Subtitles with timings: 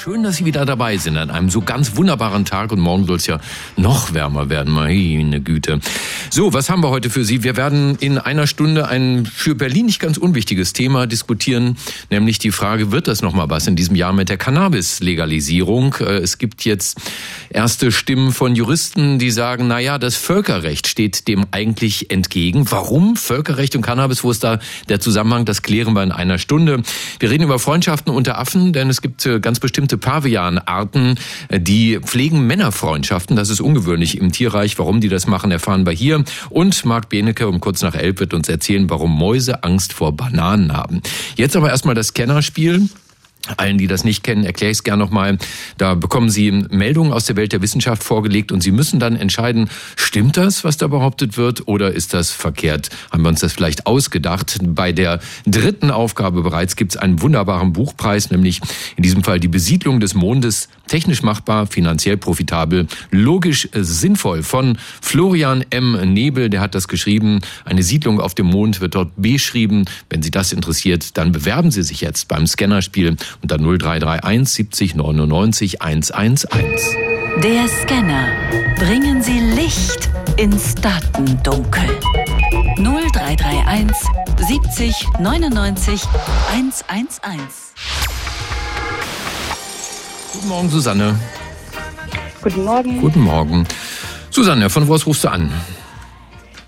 [0.00, 3.16] Schön, dass Sie wieder dabei sind an einem so ganz wunderbaren Tag und morgen soll
[3.16, 3.40] es ja
[3.76, 4.72] noch wärmer werden.
[4.72, 5.80] Meine Güte.
[6.30, 7.42] So, was haben wir heute für Sie?
[7.42, 11.78] Wir werden in einer Stunde ein für Berlin nicht ganz unwichtiges Thema diskutieren,
[12.10, 15.96] nämlich die Frage, wird das nochmal was in diesem Jahr mit der Cannabis-Legalisierung?
[15.98, 17.00] Äh, es gibt jetzt
[17.50, 22.70] erste Stimmen von Juristen, die sagen, na ja, das Völkerrecht steht dem eigentlich entgegen.
[22.70, 24.22] Warum Völkerrecht und Cannabis?
[24.22, 25.44] Wo ist da der Zusammenhang?
[25.44, 26.84] Das klären wir in einer Stunde.
[27.18, 31.98] Wir reden über Freundschaften unter Affen, denn es gibt äh, ganz bestimmte Pavianarten, äh, die
[32.00, 33.36] pflegen Männerfreundschaften.
[33.36, 34.78] Das ist ungewöhnlich im Tierreich.
[34.78, 36.24] Warum die das machen, erfahren wir hier.
[36.50, 40.76] Und Marc Benecke um kurz nach elf wird uns erzählen, warum Mäuse Angst vor Bananen
[40.76, 41.00] haben.
[41.36, 42.88] Jetzt aber erstmal das Kennerspiel.
[43.56, 45.38] Allen, die das nicht kennen, erkläre ich es gerne nochmal.
[45.78, 49.70] Da bekommen Sie Meldungen aus der Welt der Wissenschaft vorgelegt und Sie müssen dann entscheiden,
[49.96, 52.90] stimmt das, was da behauptet wird, oder ist das verkehrt?
[53.10, 54.58] Haben wir uns das vielleicht ausgedacht?
[54.62, 58.60] Bei der dritten Aufgabe bereits gibt es einen wunderbaren Buchpreis, nämlich
[58.96, 65.64] in diesem Fall die Besiedlung des Mondes, technisch machbar, finanziell profitabel, logisch sinnvoll von Florian
[65.70, 66.12] M.
[66.12, 67.40] Nebel, der hat das geschrieben.
[67.64, 69.84] Eine Siedlung auf dem Mond wird dort beschrieben.
[70.10, 75.82] Wenn Sie das interessiert, dann bewerben Sie sich jetzt beim Scannerspiel unter 0331 70 99
[75.82, 76.46] 111.
[77.42, 78.28] Der Scanner.
[78.76, 81.88] Bringen Sie Licht ins Datendunkel.
[82.76, 83.96] 0331
[84.38, 86.02] 70 99
[86.52, 87.74] 111.
[90.32, 91.18] Guten Morgen, Susanne.
[92.42, 93.00] Guten Morgen.
[93.00, 93.66] Guten Morgen.
[94.30, 95.52] Susanne, von wo aus rufst du an?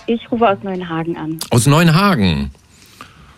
[0.07, 1.39] Ich rufe aus Neuenhagen an.
[1.51, 2.51] Aus Neuenhagen.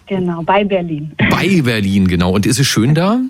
[0.06, 1.12] Genau, bei Berlin.
[1.30, 2.32] Bei Berlin, genau.
[2.32, 3.20] Und ist es schön da?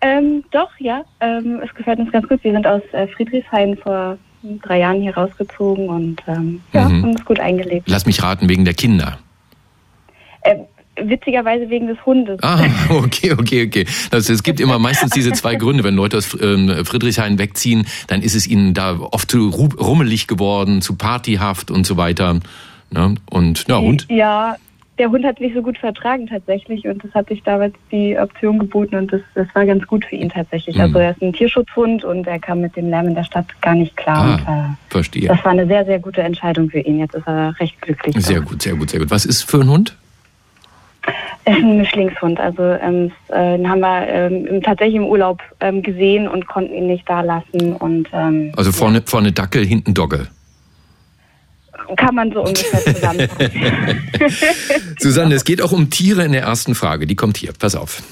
[0.00, 1.02] Ähm, doch, ja.
[1.20, 2.42] Ähm, es gefällt uns ganz gut.
[2.44, 4.18] Wir sind aus äh, Friedrichshain vor
[4.62, 7.02] drei Jahren hier rausgezogen und ähm, ja, Mhm.
[7.02, 7.88] haben uns gut eingelebt.
[7.88, 9.18] Lass mich raten, wegen der Kinder.
[10.42, 10.56] Äh,
[11.02, 12.38] witzigerweise wegen des Hundes.
[12.42, 13.86] Ah, okay, okay, okay.
[14.10, 18.20] Das, es gibt immer meistens diese zwei Gründe, wenn Leute aus ähm, Friedrichshain wegziehen, dann
[18.20, 22.40] ist es ihnen da oft zu ru- rummelig geworden, zu partyhaft und so weiter.
[22.90, 23.14] Ne?
[23.30, 24.06] Und ja, und?
[24.10, 24.56] Ja,
[24.98, 28.58] der Hund hat sich so gut vertragen tatsächlich und das hat sich damals die Option
[28.60, 30.76] geboten und das, das war ganz gut für ihn tatsächlich.
[30.76, 30.82] Mhm.
[30.82, 33.74] Also er ist ein Tierschutzhund und er kam mit dem Lärm in der Stadt gar
[33.74, 34.34] nicht klar.
[34.34, 35.28] und, Ah, äh, verstehe.
[35.28, 36.98] das war eine sehr, sehr gute Entscheidung für ihn.
[37.00, 38.14] Jetzt ist er recht glücklich.
[38.24, 39.10] Sehr gut, sehr gut, sehr gut.
[39.10, 39.96] Was ist für ein Hund?
[41.44, 42.40] Es ist ein Mischlingshund.
[42.40, 46.86] Also ähm, äh, den haben wir ähm, tatsächlich im Urlaub ähm, gesehen und konnten ihn
[46.86, 47.74] nicht da lassen.
[47.74, 50.28] Und ähm, Also vorne, vorne Dackel, hinten Dogge.
[51.96, 54.08] Kann man so ungefähr zusammenfassen.
[54.98, 57.06] Susanne, es geht auch um Tiere in der ersten Frage.
[57.06, 57.52] Die kommt hier.
[57.58, 58.02] Pass auf.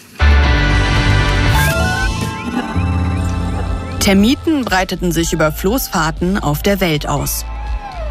[4.01, 7.45] Termiten breiteten sich über Floßfahrten auf der Welt aus.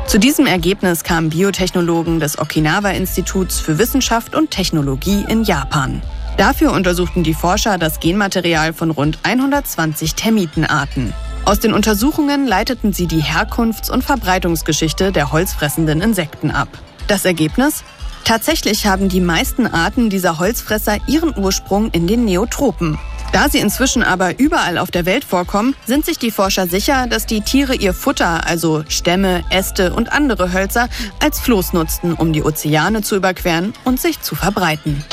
[0.08, 6.02] Zu diesem Ergebnis kamen Biotechnologen des Okinawa-Instituts für Wissenschaft und Technologie in Japan.
[6.38, 11.14] Dafür untersuchten die Forscher das Genmaterial von rund 120 Termitenarten.
[11.44, 16.68] Aus den Untersuchungen leiteten sie die Herkunfts- und Verbreitungsgeschichte der holzfressenden Insekten ab.
[17.08, 17.84] Das Ergebnis?
[18.24, 23.00] Tatsächlich haben die meisten Arten dieser Holzfresser ihren Ursprung in den Neotropen.
[23.34, 27.26] Da sie inzwischen aber überall auf der Welt vorkommen, sind sich die Forscher sicher, dass
[27.26, 30.90] die Tiere ihr Futter, also Stämme, Äste und andere Hölzer,
[31.24, 35.04] als Floß nutzten, um die Ozeane zu überqueren und sich zu verbreiten.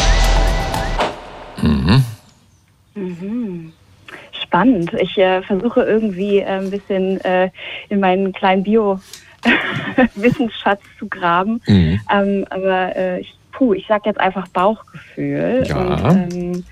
[4.48, 4.92] Spannend.
[4.94, 7.50] Ich äh, versuche irgendwie äh, ein bisschen äh,
[7.90, 11.60] in meinen kleinen Bio-Wissensschatz zu graben.
[11.66, 12.00] Mhm.
[12.10, 15.64] Ähm, aber äh, ich, puh, ich sag jetzt einfach Bauchgefühl.
[15.66, 15.76] Ja.
[15.76, 16.64] Und, ähm,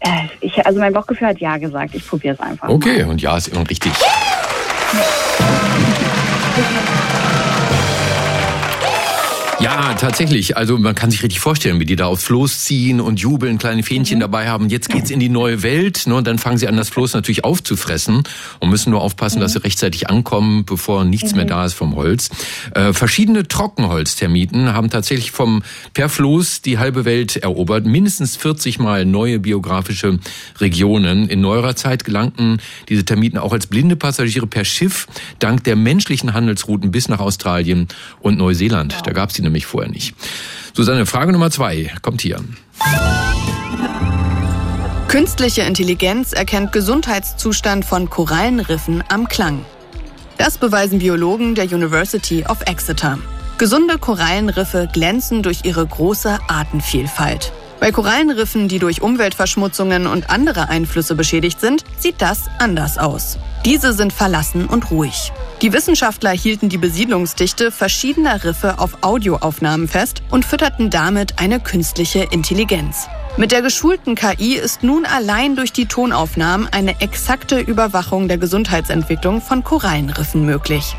[0.00, 1.94] äh, ich, also mein Bauchgefühl hat ja gesagt.
[1.94, 2.66] Ich probiere es einfach.
[2.66, 2.74] mal.
[2.74, 3.92] Okay, und ja, ist immer richtig.
[9.62, 10.56] Ja, tatsächlich.
[10.56, 13.84] Also man kann sich richtig vorstellen, wie die da aufs Floß ziehen und jubeln, kleine
[13.84, 14.68] Fähnchen dabei haben.
[14.68, 16.08] Jetzt geht's in die neue Welt.
[16.08, 16.16] Ne?
[16.16, 18.24] Und dann fangen sie an, das Floß natürlich aufzufressen
[18.58, 22.30] und müssen nur aufpassen, dass sie rechtzeitig ankommen, bevor nichts mehr da ist vom Holz.
[22.74, 25.62] Äh, verschiedene Trockenholztermiten haben tatsächlich vom
[25.94, 27.86] per Floß die halbe Welt erobert.
[27.86, 30.18] Mindestens 40 Mal neue biografische
[30.58, 31.28] Regionen.
[31.28, 32.58] In neuerer Zeit gelangten
[32.88, 35.06] diese Termiten auch als blinde Passagiere per Schiff
[35.38, 37.86] dank der menschlichen Handelsrouten bis nach Australien
[38.18, 38.96] und Neuseeland.
[39.04, 40.14] Da gab's die nämlich vorher nicht.
[40.74, 42.40] Susanne, Frage Nummer zwei kommt hier.
[45.08, 49.64] Künstliche Intelligenz erkennt Gesundheitszustand von Korallenriffen am Klang.
[50.38, 53.18] Das beweisen Biologen der University of Exeter.
[53.58, 57.52] Gesunde Korallenriffe glänzen durch ihre große Artenvielfalt.
[57.82, 63.38] Bei Korallenriffen, die durch Umweltverschmutzungen und andere Einflüsse beschädigt sind, sieht das anders aus.
[63.64, 65.32] Diese sind verlassen und ruhig.
[65.62, 72.28] Die Wissenschaftler hielten die Besiedlungsdichte verschiedener Riffe auf Audioaufnahmen fest und fütterten damit eine künstliche
[72.30, 73.08] Intelligenz.
[73.36, 79.42] Mit der geschulten KI ist nun allein durch die Tonaufnahmen eine exakte Überwachung der Gesundheitsentwicklung
[79.42, 80.94] von Korallenriffen möglich.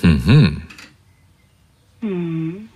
[0.00, 0.62] Mhm.
[2.02, 2.67] Hm.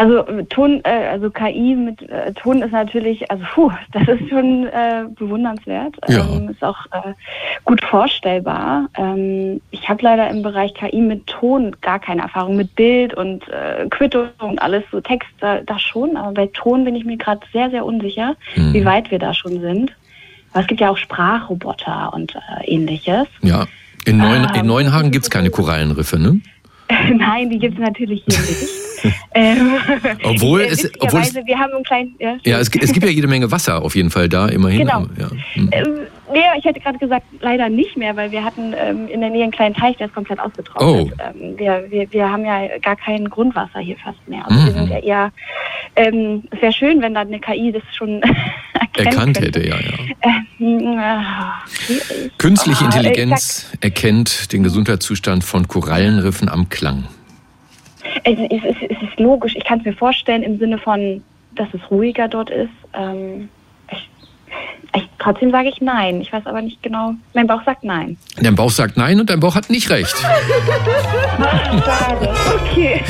[0.00, 4.66] Also Ton, äh, also KI mit äh, Ton ist natürlich, also puh, das ist schon
[4.68, 5.96] äh, bewundernswert.
[6.06, 6.20] Ja.
[6.20, 7.14] Ähm, ist auch äh,
[7.64, 8.88] gut vorstellbar.
[8.96, 13.42] Ähm, ich habe leider im Bereich KI mit Ton gar keine Erfahrung, mit Bild und
[13.48, 16.16] äh, Quittung und alles, so Text, da, das schon.
[16.16, 18.74] Aber bei Ton bin ich mir gerade sehr, sehr unsicher, Mhm.
[18.74, 19.92] wie weit wir da schon sind.
[20.52, 23.26] Aber es gibt ja auch Sprachroboter und äh, ähnliches.
[23.42, 23.66] Ja.
[24.06, 24.54] In, Neuen, Ah.
[24.60, 26.40] in Neuenhagen gibt's keine Korallenriffe, ne?
[27.16, 28.87] Nein, die gibt es natürlich hier nicht.
[29.34, 29.72] Ähm,
[30.22, 32.14] Obwohl äh, es- obwohl es- wir haben einen kleinen.
[32.18, 34.80] Ja, Ja, es, es gibt ja jede Menge Wasser auf jeden Fall da, immerhin.
[34.80, 35.06] Genau.
[35.18, 35.30] Ja.
[35.54, 35.70] Hm.
[35.72, 35.98] ähm,
[36.32, 39.42] nee, ich hätte gerade gesagt, leider nicht mehr, weil wir hatten ähm, in der Nähe
[39.44, 40.88] einen kleinen Teich, der ist komplett ausgetrocknet.
[40.88, 41.10] Oh.
[41.22, 44.44] Ähm, wir, wir, wir haben ja gar kein Grundwasser hier fast mehr.
[44.48, 44.76] Also wir Mhm.
[44.78, 45.32] sind ja eher.
[45.96, 48.20] Ähm, es wäre schön, wenn da eine KI das schon
[48.96, 50.32] Erkannt hätte, ja, ja.
[50.98, 51.62] Ah.
[52.38, 57.04] Künstliche Ah, ich Intelligenz erkennt den Gesundheitszustand von Korallenriffen am Klang.
[58.24, 59.54] Es, es, es, es ist logisch.
[59.56, 61.22] Ich kann es mir vorstellen im Sinne von,
[61.54, 62.70] dass es ruhiger dort ist.
[62.94, 63.48] Ähm,
[63.90, 64.08] ich,
[64.94, 66.20] ich, trotzdem sage ich nein.
[66.20, 67.14] Ich weiß aber nicht genau.
[67.34, 68.16] Mein Bauch sagt nein.
[68.40, 70.14] Dein Bauch sagt nein und dein Bauch hat nicht recht.
[71.38, 72.34] Schade.
[72.54, 73.02] Okay.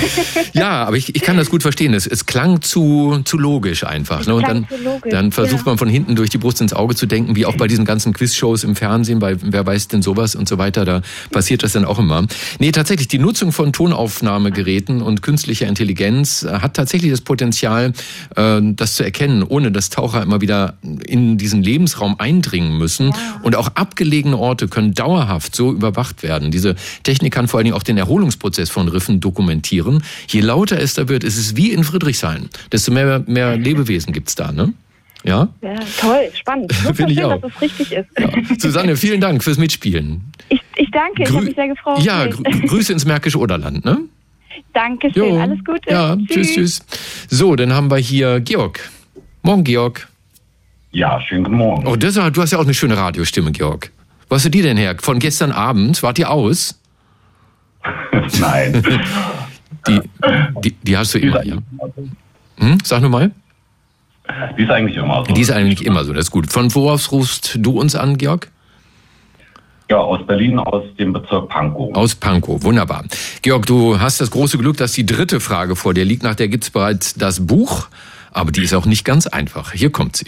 [0.52, 1.94] Ja, aber ich, ich kann das gut verstehen.
[1.94, 4.26] Es, es klang zu, zu logisch einfach.
[4.26, 4.34] Ne?
[4.34, 5.72] Und klang dann, zu logisch, dann versucht ja.
[5.72, 8.12] man von hinten durch die Brust ins Auge zu denken, wie auch bei diesen ganzen
[8.12, 10.84] Quizshows im Fernsehen, bei Wer weiß denn sowas und so weiter.
[10.84, 12.26] Da passiert das dann auch immer.
[12.58, 17.92] Nee, tatsächlich, die Nutzung von Tonaufnahmegeräten und künstlicher Intelligenz äh, hat tatsächlich das Potenzial,
[18.36, 20.74] äh, das zu erkennen, ohne dass Taucher immer wieder
[21.06, 23.12] in diesen Lebensraum eindringen müssen.
[23.42, 26.50] Und auch abgelegene Orte können dauerhaft so überwacht werden.
[26.50, 30.02] Diese Technik kann vor allen Dingen auch den Erholungsprozess von Riffen dokumentieren.
[30.28, 32.48] Je lauter es da wird, ist es wie in Friedrichshain.
[32.72, 34.72] Desto mehr, mehr Lebewesen gibt's da, ne?
[35.24, 35.48] Ja?
[35.62, 36.72] Ja, toll, spannend.
[36.90, 37.40] Ich Finde ich verstehen, auch.
[37.42, 38.06] dass es richtig ist.
[38.18, 38.30] ja.
[38.58, 40.22] Susanne, vielen Dank fürs Mitspielen.
[40.48, 42.02] Ich, ich danke, ich Grü- habe mich sehr gefreut.
[42.02, 43.98] Ja, grü Grüße ins Märkische Oderland, ne?
[44.72, 45.90] Dankeschön, alles Gute.
[45.90, 46.80] Ja, tschüss, tschüss.
[47.28, 48.80] So, dann haben wir hier Georg.
[49.42, 50.08] Morgen, Georg.
[50.90, 51.86] Ja, schönen guten Morgen.
[51.86, 53.90] Oh, das, du hast ja auch eine schöne Radiostimme, Georg.
[54.28, 54.96] Wo hast du die denn her?
[55.00, 56.02] Von gestern Abend?
[56.02, 56.80] Wart ihr aus?
[58.40, 58.82] Nein.
[59.86, 60.00] Die,
[60.62, 61.56] die, die hast du Die immer, ja.
[62.58, 62.78] Hm?
[62.84, 63.30] Sag nur mal.
[64.58, 65.32] die ist eigentlich immer so.
[65.32, 66.50] Die ist eigentlich immer so, das ist gut.
[66.52, 68.50] Von woraus rufst du uns an, Georg?
[69.90, 71.94] Ja, aus Berlin, aus dem Bezirk Pankow.
[71.94, 73.04] Aus Pankow, wunderbar.
[73.40, 76.22] Georg, du hast das große Glück, dass die dritte Frage vor dir liegt.
[76.22, 77.88] Nach der gibt's bereits das Buch,
[78.38, 79.72] aber die ist auch nicht ganz einfach.
[79.72, 80.26] Hier kommt sie.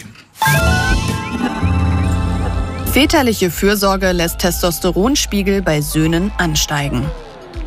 [2.91, 7.05] Väterliche Fürsorge lässt Testosteronspiegel bei Söhnen ansteigen.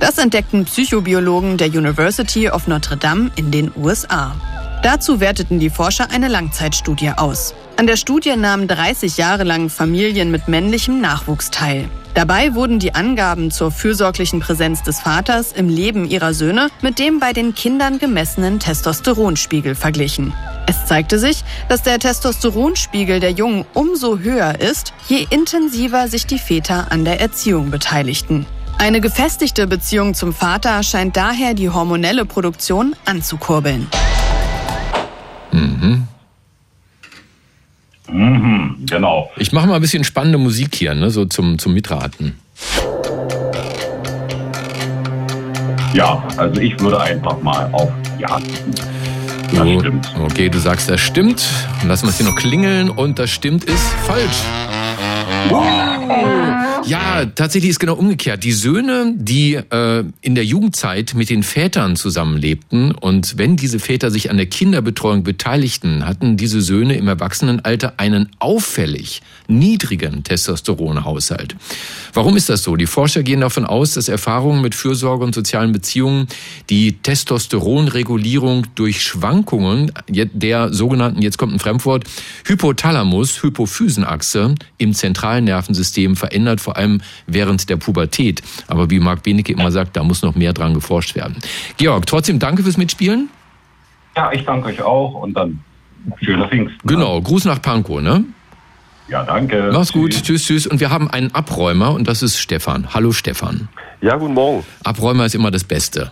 [0.00, 4.36] Das entdeckten Psychobiologen der University of Notre Dame in den USA.
[4.84, 7.54] Dazu werteten die Forscher eine Langzeitstudie aus.
[7.78, 11.88] An der Studie nahmen 30 Jahre lang Familien mit männlichem Nachwuchs teil.
[12.12, 17.18] Dabei wurden die Angaben zur fürsorglichen Präsenz des Vaters im Leben ihrer Söhne mit dem
[17.18, 20.34] bei den Kindern gemessenen Testosteronspiegel verglichen.
[20.66, 26.38] Es zeigte sich, dass der Testosteronspiegel der Jungen umso höher ist, je intensiver sich die
[26.38, 28.44] Väter an der Erziehung beteiligten.
[28.76, 33.88] Eine gefestigte Beziehung zum Vater scheint daher die hormonelle Produktion anzukurbeln.
[38.08, 39.30] Mhm, genau.
[39.36, 42.38] Ich mache mal ein bisschen spannende Musik hier, ne, so zum, zum Mitraten.
[45.94, 48.38] Ja, also ich würde einfach mal auf Ja.
[49.50, 50.12] Das So, stimmt.
[50.20, 51.44] Okay, du sagst, das stimmt.
[51.82, 54.42] Und lassen wir es hier noch klingeln und das stimmt ist falsch.
[56.86, 58.44] Ja, tatsächlich ist genau umgekehrt.
[58.44, 64.10] Die Söhne, die äh, in der Jugendzeit mit den Vätern zusammenlebten und wenn diese Väter
[64.10, 71.56] sich an der Kinderbetreuung beteiligten, hatten diese Söhne im Erwachsenenalter einen auffällig niedrigen Testosteronhaushalt.
[72.12, 72.76] Warum ist das so?
[72.76, 76.28] Die Forscher gehen davon aus, dass Erfahrungen mit Fürsorge und sozialen Beziehungen
[76.68, 82.04] die Testosteronregulierung durch Schwankungen der sogenannten, jetzt kommt ein Fremdwort,
[82.44, 88.42] Hypothalamus-Hypophysenachse im zentralen Nervensystem verändert, vor allem während der Pubertät.
[88.68, 91.36] Aber wie Marc Benecke immer sagt, da muss noch mehr dran geforscht werden.
[91.76, 93.28] Georg, trotzdem danke fürs Mitspielen.
[94.16, 95.60] Ja, ich danke euch auch und dann
[96.22, 96.86] schöne Pfingsten.
[96.86, 98.24] Genau, Gruß nach Pankow, ne?
[99.08, 99.70] Ja, danke.
[99.72, 100.22] Mach's gut, Tschüss.
[100.22, 100.66] tschüss, tschüss.
[100.66, 102.94] Und wir haben einen Abräumer und das ist Stefan.
[102.94, 103.68] Hallo Stefan.
[104.00, 104.64] Ja, guten Morgen.
[104.82, 106.10] Abräumer ist immer das Beste.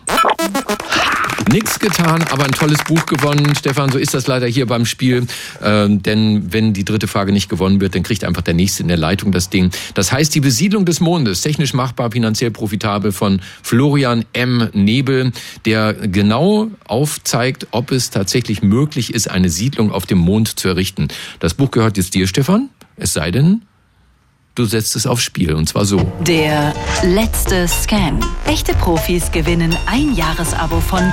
[1.52, 3.54] Nix getan, aber ein tolles Buch gewonnen.
[3.54, 5.26] Stefan, so ist das leider hier beim Spiel.
[5.62, 8.88] Ähm, denn wenn die dritte Frage nicht gewonnen wird, dann kriegt einfach der Nächste in
[8.88, 9.70] der Leitung das Ding.
[9.92, 14.70] Das heißt, die Besiedlung des Mondes, technisch machbar, finanziell profitabel von Florian M.
[14.72, 15.32] Nebel,
[15.66, 21.08] der genau aufzeigt, ob es tatsächlich möglich ist, eine Siedlung auf dem Mond zu errichten.
[21.38, 22.70] Das Buch gehört jetzt dir, Stefan.
[22.96, 23.60] Es sei denn,
[24.54, 26.00] du setzt es aufs Spiel und zwar so.
[26.20, 28.20] Der letzte Scan.
[28.46, 31.12] Echte Profis gewinnen ein Jahresabo von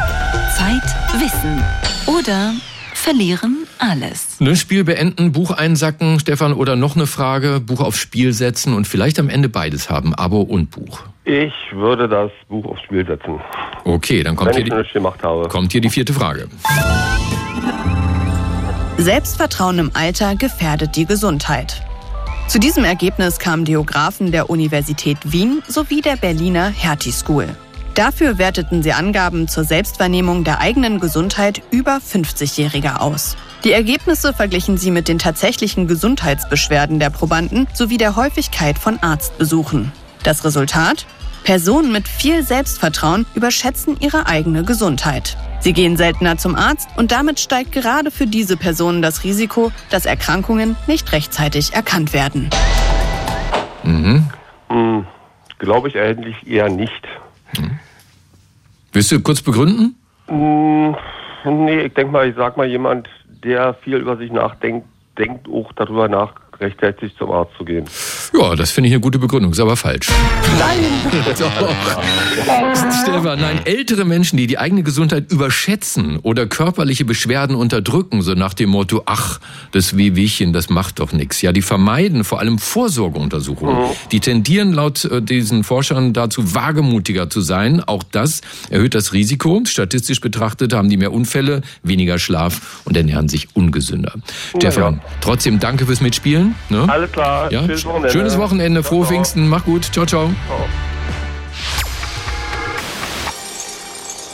[0.57, 0.83] Zeit,
[1.19, 1.63] Wissen
[2.07, 2.53] oder
[2.93, 4.39] verlieren alles.
[4.39, 8.87] Ne, Spiel beenden, Buch einsacken, Stefan, oder noch eine Frage, Buch aufs Spiel setzen und
[8.87, 11.03] vielleicht am Ende beides haben, Abo und Buch.
[11.23, 13.39] Ich würde das Buch aufs Spiel setzen.
[13.85, 16.49] Okay, dann kommt, hier die, kommt hier die vierte Frage.
[18.97, 21.81] Selbstvertrauen im Alter gefährdet die Gesundheit.
[22.49, 27.47] Zu diesem Ergebnis kamen Geografen der Universität Wien sowie der Berliner Hertie School.
[27.93, 33.37] Dafür werteten sie Angaben zur Selbstwahrnehmung der eigenen Gesundheit über 50-Jähriger aus.
[33.63, 39.91] Die Ergebnisse verglichen sie mit den tatsächlichen Gesundheitsbeschwerden der Probanden sowie der Häufigkeit von Arztbesuchen.
[40.23, 41.05] Das Resultat?
[41.43, 45.37] Personen mit viel Selbstvertrauen überschätzen ihre eigene Gesundheit.
[45.61, 50.05] Sie gehen seltener zum Arzt und damit steigt gerade für diese Personen das Risiko, dass
[50.05, 52.49] Erkrankungen nicht rechtzeitig erkannt werden.
[53.83, 54.29] Mhm.
[54.69, 55.05] Hm,
[55.57, 57.07] Glaube ich eigentlich eher nicht.
[58.93, 59.95] Willst du kurz begründen?
[60.27, 60.95] Hm,
[61.45, 63.09] nee, ich denke mal, ich sag mal, jemand,
[63.43, 64.87] der viel über sich nachdenkt,
[65.17, 67.85] denkt auch darüber nach, rechtzeitig zum Arzt zu gehen.
[68.37, 70.09] Ja, das finde ich eine gute Begründung, ist aber falsch.
[70.57, 70.85] Nein!
[71.39, 72.03] Doch.
[73.01, 78.53] Stefan, nein, ältere Menschen, die die eigene Gesundheit überschätzen oder körperliche Beschwerden unterdrücken, so nach
[78.53, 79.39] dem Motto, ach,
[79.71, 81.41] das Wehwehchen, das macht doch nichts.
[81.41, 83.77] Ja, die vermeiden vor allem Vorsorgeuntersuchungen.
[84.11, 87.81] Die tendieren laut äh, diesen Forschern dazu, wagemutiger zu sein.
[87.83, 89.61] Auch das erhöht das Risiko.
[89.65, 94.13] Statistisch betrachtet haben die mehr Unfälle, weniger Schlaf und ernähren sich ungesünder.
[94.57, 96.48] Stefan, trotzdem danke fürs Mitspielen.
[96.69, 96.85] Ne?
[96.87, 97.61] Alles klar, Ja?
[97.63, 98.11] schönes Wochenende.
[98.11, 99.15] Schönes Wochenende, frohe Ciao, ciao.
[99.15, 100.29] Pfingsten, mach gut, ciao, ciao.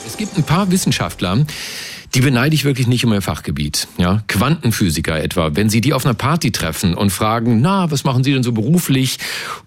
[0.05, 1.45] Es gibt ein paar Wissenschaftler,
[2.15, 3.89] die beneide ich wirklich nicht um ihr Fachgebiet.
[3.98, 8.24] Ja, Quantenphysiker etwa, wenn Sie die auf einer Party treffen und fragen, na, was machen
[8.24, 9.17] Sie denn so beruflich?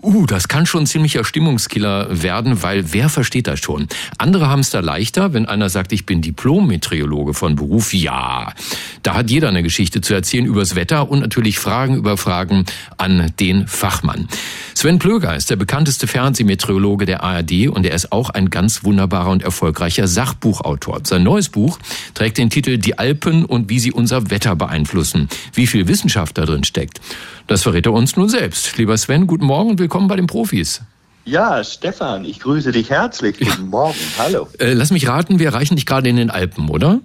[0.01, 3.87] Uh, das kann schon ein ziemlicher Stimmungskiller werden, weil wer versteht das schon?
[4.17, 7.93] Andere haben es da leichter, wenn einer sagt, ich bin Diplom-Meteorologe von Beruf.
[7.93, 8.55] Ja,
[9.03, 12.65] da hat jeder eine Geschichte zu erzählen übers Wetter und natürlich Fragen über Fragen
[12.97, 14.27] an den Fachmann.
[14.75, 19.31] Sven Plöger ist der bekannteste Fernsehmeteorologe der ARD und er ist auch ein ganz wunderbarer
[19.31, 21.01] und erfolgreicher Sachbuchautor.
[21.05, 21.79] Sein neues Buch
[22.15, 25.29] trägt den Titel Die Alpen und wie sie unser Wetter beeinflussen.
[25.53, 27.01] Wie viel Wissenschaft da drin steckt,
[27.47, 28.79] das verrät er uns nun selbst.
[28.79, 30.81] Lieber Sven, guten Morgen und willkommen bei den Profis.
[31.25, 33.39] Ja, Stefan, ich grüße dich herzlich.
[33.39, 33.99] Guten Morgen.
[34.19, 34.49] Hallo.
[34.59, 37.01] Äh, lass mich raten, wir erreichen dich gerade in den Alpen, oder?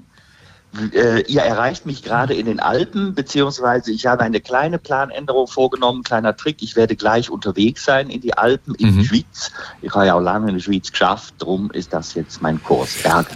[0.93, 6.03] Äh, ihr erreicht mich gerade in den Alpen, beziehungsweise ich habe eine kleine Planänderung vorgenommen,
[6.03, 6.61] kleiner Trick.
[6.61, 9.51] Ich werde gleich unterwegs sein in die Alpen, in die Schweiz.
[9.81, 12.95] Ich habe ja auch lange in der Schweiz geschafft, darum ist das jetzt mein Kurs.
[13.03, 13.31] Berge.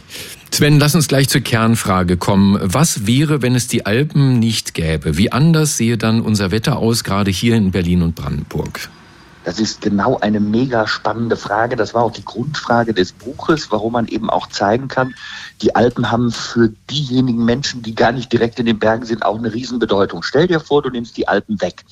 [0.52, 2.58] Sven, lass uns gleich zur Kernfrage kommen.
[2.62, 5.18] Was wäre, wenn es die Alpen nicht gäbe?
[5.18, 8.90] Wie anders sehe dann unser Wetter aus, gerade hier in Berlin und Brandenburg?
[9.48, 11.78] Das ist genau eine mega spannende Frage.
[11.78, 15.16] Das war auch die Grundfrage des Buches, warum man eben auch zeigen kann,
[15.62, 19.38] die Alpen haben für diejenigen Menschen, die gar nicht direkt in den Bergen sind, auch
[19.38, 20.22] eine Riesenbedeutung.
[20.22, 21.86] Stell dir vor, du nimmst die Alpen weg.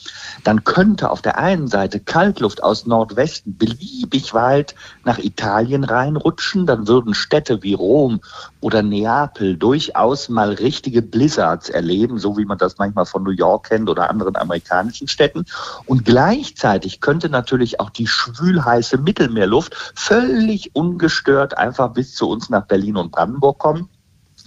[0.44, 6.66] Dann könnte auf der einen Seite Kaltluft aus Nordwesten beliebig weit nach Italien reinrutschen.
[6.66, 8.20] Dann würden Städte wie Rom
[8.60, 13.70] oder Neapel durchaus mal richtige Blizzards erleben, so wie man das manchmal von New York
[13.70, 15.46] kennt oder anderen amerikanischen Städten.
[15.86, 17.45] Und gleichzeitig könnte natürlich
[17.80, 23.90] auch die schwülheiße Mittelmeerluft völlig ungestört einfach bis zu uns nach Berlin und Brandenburg kommen.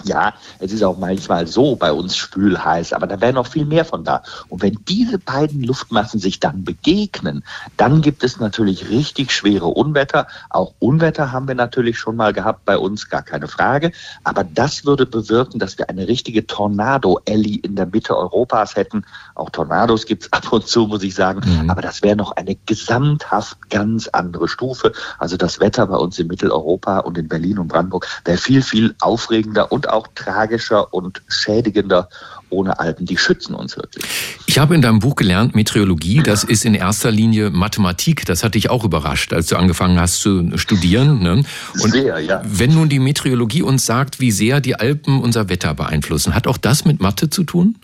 [0.04, 3.84] Ja, es ist auch manchmal so bei uns spülheiß, aber da wäre noch viel mehr
[3.84, 4.22] von da.
[4.48, 7.42] Und wenn diese beiden Luftmassen sich dann begegnen,
[7.76, 10.26] dann gibt es natürlich richtig schwere Unwetter.
[10.50, 13.92] Auch Unwetter haben wir natürlich schon mal gehabt bei uns, gar keine Frage.
[14.24, 19.04] Aber das würde bewirken, dass wir eine richtige Tornado-Ellie in der Mitte Europas hätten.
[19.34, 21.40] Auch Tornados gibt es ab und zu, muss ich sagen.
[21.68, 24.92] Aber das wäre noch eine gesamthaft ganz andere Stufe.
[25.18, 28.94] Also das Wetter bei uns in Mitteleuropa und in Berlin und Brandenburg wäre viel, viel
[29.00, 32.08] aufregender und auch tragischer und schädigender
[32.50, 33.06] ohne Alpen.
[33.06, 34.04] Die schützen uns wirklich.
[34.46, 38.24] Ich habe in deinem Buch gelernt, Meteorologie, das ist in erster Linie Mathematik.
[38.26, 41.22] Das hat dich auch überrascht, als du angefangen hast zu studieren.
[41.22, 41.42] Ne?
[41.80, 42.42] Und Sehr, ja.
[42.44, 46.58] wenn nun die Meteorologie uns sagt, wie sehr die Alpen unser Wetter beeinflussen, hat auch
[46.58, 47.76] das mit Mathe zu tun?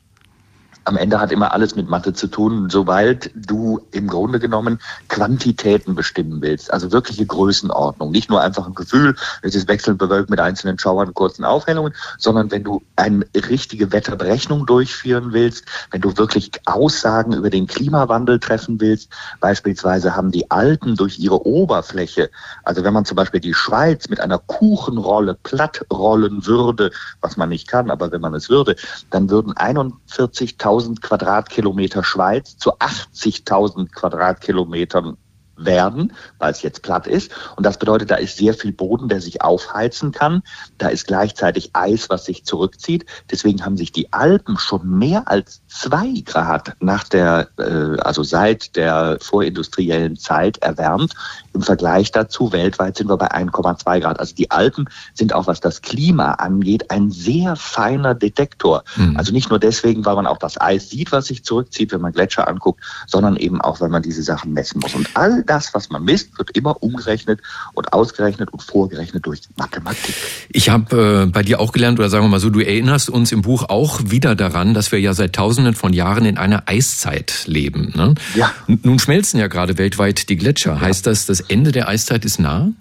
[0.85, 5.95] Am Ende hat immer alles mit Mathe zu tun, sobald du im Grunde genommen Quantitäten
[5.95, 10.41] bestimmen willst, also wirkliche Größenordnung, nicht nur einfach ein Gefühl, es ist wechselnd bewölkt mit
[10.41, 16.51] einzelnen Schauern, kurzen Aufhellungen, sondern wenn du eine richtige Wetterberechnung durchführen willst, wenn du wirklich
[16.67, 19.11] Aussagen über den Klimawandel treffen willst,
[19.41, 22.31] beispielsweise haben die Alpen durch ihre Oberfläche,
[22.63, 26.91] also wenn man zum Beispiel die Schweiz mit einer Kuchenrolle platt rollen würde,
[27.23, 28.77] was man nicht kann, aber wenn man es würde,
[29.11, 35.17] dann würden 41.000 1000 Quadratkilometer Schweiz zu 80.000 Quadratkilometern
[35.57, 37.33] werden, weil es jetzt platt ist.
[37.57, 40.43] Und das bedeutet, da ist sehr viel Boden, der sich aufheizen kann.
[40.79, 43.07] Da ist gleichzeitig Eis, was sich zurückzieht.
[43.31, 48.77] Deswegen haben sich die Alpen schon mehr als zwei Grad nach der, äh, also seit
[48.77, 51.15] der vorindustriellen Zeit erwärmt.
[51.53, 54.21] Im Vergleich dazu weltweit sind wir bei 1,2 Grad.
[54.21, 58.85] Also die Alpen sind auch, was das Klima angeht, ein sehr feiner Detektor.
[58.97, 59.17] Mhm.
[59.17, 62.13] Also nicht nur deswegen, weil man auch das Eis sieht, was sich zurückzieht, wenn man
[62.13, 64.95] Gletscher anguckt, sondern eben auch, weil man diese Sachen messen muss.
[64.95, 67.41] Und all das, was man misst, wird immer umgerechnet
[67.75, 70.15] und ausgerechnet und vorgerechnet durch Mathematik.
[70.49, 73.33] Ich habe äh, bei dir auch gelernt, oder sagen wir mal so, du erinnerst uns
[73.33, 77.45] im Buch auch wieder daran, dass wir ja seit Tausenden von Jahren in einer Eiszeit
[77.47, 77.93] leben.
[77.95, 78.15] Ne?
[78.35, 78.53] Ja.
[78.67, 80.75] Nun schmelzen ja gerade weltweit die Gletscher.
[80.75, 80.81] Ja.
[80.81, 82.73] Heißt das, das Ende der Eiszeit ist nah?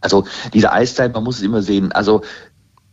[0.00, 1.92] Also diese Eiszeit, man muss es immer sehen.
[1.92, 2.22] Also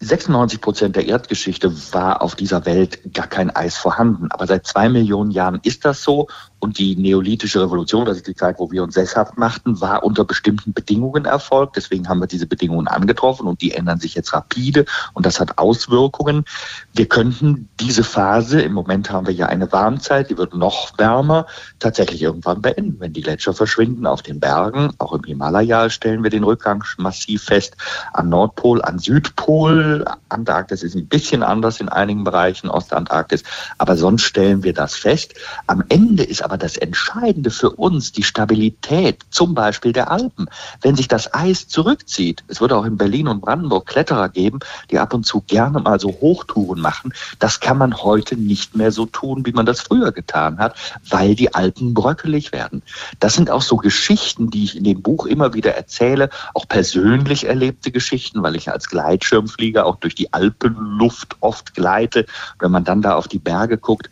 [0.03, 4.27] 96 Prozent der Erdgeschichte war auf dieser Welt gar kein Eis vorhanden.
[4.31, 6.27] Aber seit zwei Millionen Jahren ist das so.
[6.63, 10.23] Und die neolithische Revolution, das ist die Zeit, wo wir uns sesshaft machten, war unter
[10.23, 11.75] bestimmten Bedingungen erfolgt.
[11.75, 15.57] Deswegen haben wir diese Bedingungen angetroffen und die ändern sich jetzt rapide und das hat
[15.57, 16.45] Auswirkungen.
[16.93, 21.47] Wir könnten diese Phase, im Moment haben wir ja eine Warmzeit, die wird noch wärmer,
[21.79, 22.95] tatsächlich irgendwann beenden.
[22.97, 27.43] Wenn die Gletscher verschwinden auf den Bergen, auch im Himalaya stellen wir den Rückgang massiv
[27.43, 27.75] fest,
[28.13, 33.43] am Nordpol, am Südpol, Antarktis ist ein bisschen anders in einigen Bereichen, Ostantarktis,
[33.79, 35.33] aber sonst stellen wir das fest.
[35.67, 40.45] Am Ende ist aber aber das Entscheidende für uns, die Stabilität, zum Beispiel der Alpen,
[40.83, 44.59] wenn sich das Eis zurückzieht, es würde auch in Berlin und Brandenburg Kletterer geben,
[44.91, 48.91] die ab und zu gerne mal so Hochtouren machen, das kann man heute nicht mehr
[48.91, 50.75] so tun, wie man das früher getan hat,
[51.09, 52.83] weil die Alpen bröckelig werden.
[53.19, 57.47] Das sind auch so Geschichten, die ich in dem Buch immer wieder erzähle, auch persönlich
[57.47, 62.27] erlebte Geschichten, weil ich als Gleitschirmflieger auch durch die Alpenluft oft gleite.
[62.59, 64.11] Wenn man dann da auf die Berge guckt,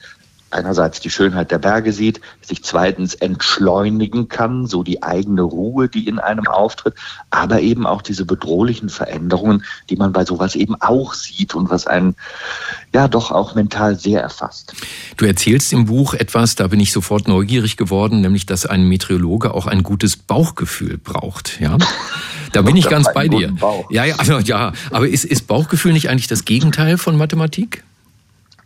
[0.53, 6.07] einerseits die Schönheit der Berge sieht, sich zweitens entschleunigen kann, so die eigene Ruhe, die
[6.07, 6.95] in einem auftritt,
[7.29, 11.87] aber eben auch diese bedrohlichen Veränderungen, die man bei sowas eben auch sieht und was
[11.87, 12.15] einen
[12.93, 14.73] ja doch auch mental sehr erfasst.
[15.17, 19.53] Du erzählst im Buch etwas, da bin ich sofort neugierig geworden, nämlich dass ein Meteorologe
[19.53, 21.77] auch ein gutes Bauchgefühl braucht, ja?
[22.51, 23.55] Da bin ich ganz bei dir.
[23.89, 27.83] Ja, ja, also, ja, aber ist, ist Bauchgefühl nicht eigentlich das Gegenteil von Mathematik?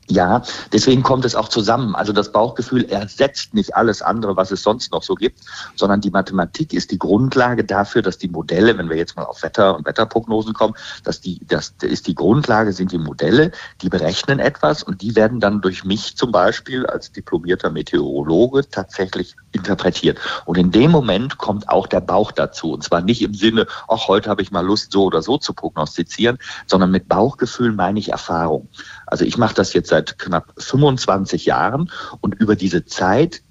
[0.07, 1.95] Ja, deswegen kommt es auch zusammen.
[1.95, 5.39] Also das Bauchgefühl ersetzt nicht alles andere, was es sonst noch so gibt,
[5.75, 9.41] sondern die Mathematik ist die Grundlage dafür, dass die Modelle, wenn wir jetzt mal auf
[9.41, 14.37] Wetter und Wetterprognosen kommen, dass die, das ist die Grundlage, sind die Modelle, die berechnen
[14.37, 20.19] etwas und die werden dann durch mich zum Beispiel als diplomierter Meteorologe tatsächlich interpretiert.
[20.45, 22.73] Und in dem Moment kommt auch der Bauch dazu.
[22.73, 25.53] Und zwar nicht im Sinne, ach, heute habe ich mal Lust, so oder so zu
[25.53, 26.37] prognostizieren,
[26.67, 28.69] sondern mit Bauchgefühl meine ich Erfahrung.
[29.07, 31.91] Also ich mache das jetzt seit knapp 25 Jahren
[32.21, 33.41] und über diese Zeit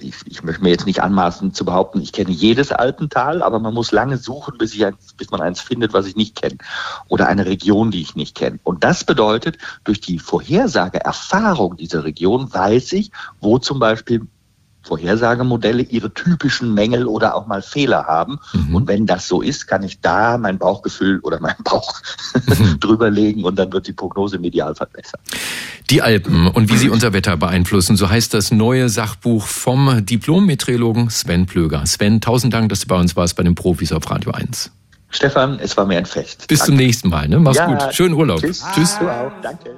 [0.00, 3.74] ich, ich, möchte mir jetzt nicht anmaßen zu behaupten, ich kenne jedes Alpental, aber man
[3.74, 6.58] muss lange suchen, bis, eins, bis man eins findet, was ich nicht kenne.
[7.08, 8.60] Oder eine Region, die ich nicht kenne.
[8.62, 13.10] Und das bedeutet, durch die Vorhersageerfahrung dieser Region weiß ich,
[13.40, 14.28] wo zum Beispiel
[14.84, 18.38] Vorhersagemodelle ihre typischen Mängel oder auch mal Fehler haben.
[18.52, 18.74] Mhm.
[18.74, 22.00] Und wenn das so ist, kann ich da mein Bauchgefühl oder meinen Bauch
[22.46, 22.80] mhm.
[22.80, 25.18] drüberlegen und dann wird die Prognose im Idealfall besser.
[25.90, 31.10] Die Alpen und wie sie unser Wetter beeinflussen, so heißt das neue Sachbuch vom Diplom-Meteorologen
[31.10, 31.84] Sven Plöger.
[31.86, 34.70] Sven, tausend Dank, dass du bei uns warst bei den Profis auf Radio 1.
[35.10, 36.46] Stefan, es war mir ein Fest.
[36.48, 36.72] Bis Danke.
[36.72, 37.28] zum nächsten Mal.
[37.28, 37.38] Ne?
[37.38, 37.94] Mach's ja, gut.
[37.94, 38.40] Schönen Urlaub.
[38.40, 38.64] Tschüss.
[38.74, 38.98] Tschüss.
[38.98, 39.30] Du auch.
[39.42, 39.76] Danke.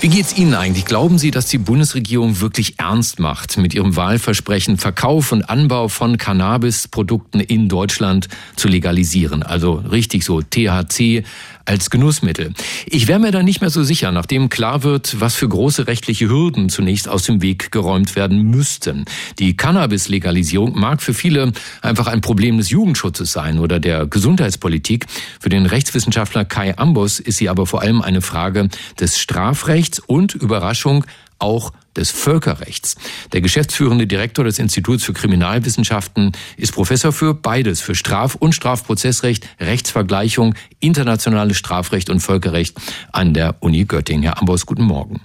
[0.00, 0.84] Wie geht's Ihnen eigentlich?
[0.84, 6.18] Glauben Sie, dass die Bundesregierung wirklich ernst macht mit ihrem Wahlversprechen, Verkauf und Anbau von
[6.18, 9.42] Cannabisprodukten in Deutschland zu legalisieren?
[9.42, 11.24] Also richtig so THC
[11.64, 12.54] als Genussmittel.
[12.86, 16.28] Ich wäre mir da nicht mehr so sicher, nachdem klar wird, was für große rechtliche
[16.28, 19.04] Hürden zunächst aus dem Weg geräumt werden müssten.
[19.38, 25.06] Die Cannabis-Legalisierung mag für viele einfach ein Problem des Jugendschutzes sein oder der Gesundheitspolitik.
[25.40, 30.34] Für den Rechtswissenschaftler Kai Ambos ist sie aber vor allem eine Frage des Strafrechts und
[30.34, 31.04] Überraschung
[31.38, 32.96] auch des Völkerrechts.
[33.32, 39.48] Der geschäftsführende Direktor des Instituts für Kriminalwissenschaften ist Professor für beides, für Straf- und Strafprozessrecht,
[39.60, 42.76] Rechtsvergleichung, internationales Strafrecht und Völkerrecht
[43.12, 44.22] an der Uni Göttingen.
[44.22, 45.20] Herr Ambos, guten Morgen.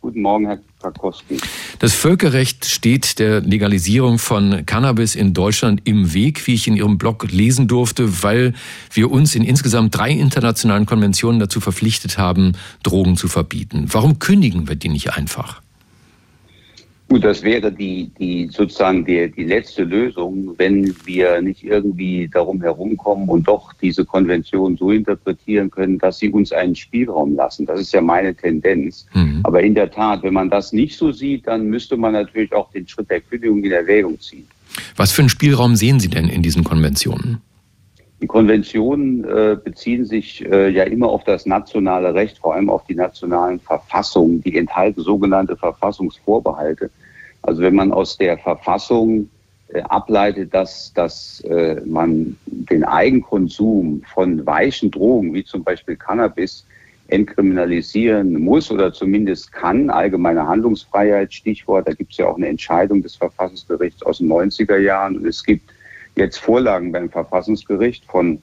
[0.00, 1.36] Guten Morgen, Herr Krakowski.
[1.78, 6.96] Das Völkerrecht steht der Legalisierung von Cannabis in Deutschland im Weg, wie ich in Ihrem
[6.96, 8.54] Blog lesen durfte, weil
[8.92, 13.88] wir uns in insgesamt drei internationalen Konventionen dazu verpflichtet haben, Drogen zu verbieten.
[13.90, 15.60] Warum kündigen wir die nicht einfach?
[17.10, 22.62] Gut, das wäre die, die sozusagen die, die letzte Lösung, wenn wir nicht irgendwie darum
[22.62, 27.66] herumkommen und doch diese Konvention so interpretieren können, dass sie uns einen Spielraum lassen.
[27.66, 29.06] Das ist ja meine Tendenz.
[29.12, 29.40] Mhm.
[29.42, 32.70] Aber in der Tat, wenn man das nicht so sieht, dann müsste man natürlich auch
[32.70, 34.46] den Schritt der Kündigung in Erwägung ziehen.
[34.94, 37.38] Was für einen Spielraum sehen Sie denn in diesen Konventionen?
[38.20, 42.84] Die Konventionen äh, beziehen sich äh, ja immer auf das nationale Recht, vor allem auf
[42.84, 44.42] die nationalen Verfassungen.
[44.42, 46.90] Die enthalten sogenannte Verfassungsvorbehalte.
[47.42, 49.30] Also wenn man aus der Verfassung
[49.68, 56.66] äh, ableitet, dass, dass äh, man den Eigenkonsum von weichen Drogen, wie zum Beispiel Cannabis,
[57.08, 63.02] entkriminalisieren muss oder zumindest kann, allgemeine Handlungsfreiheit, Stichwort, da gibt es ja auch eine Entscheidung
[63.02, 65.70] des Verfassungsgerichts aus den 90er Jahren und es gibt
[66.20, 68.40] jetzt Vorlagen beim Verfassungsgericht von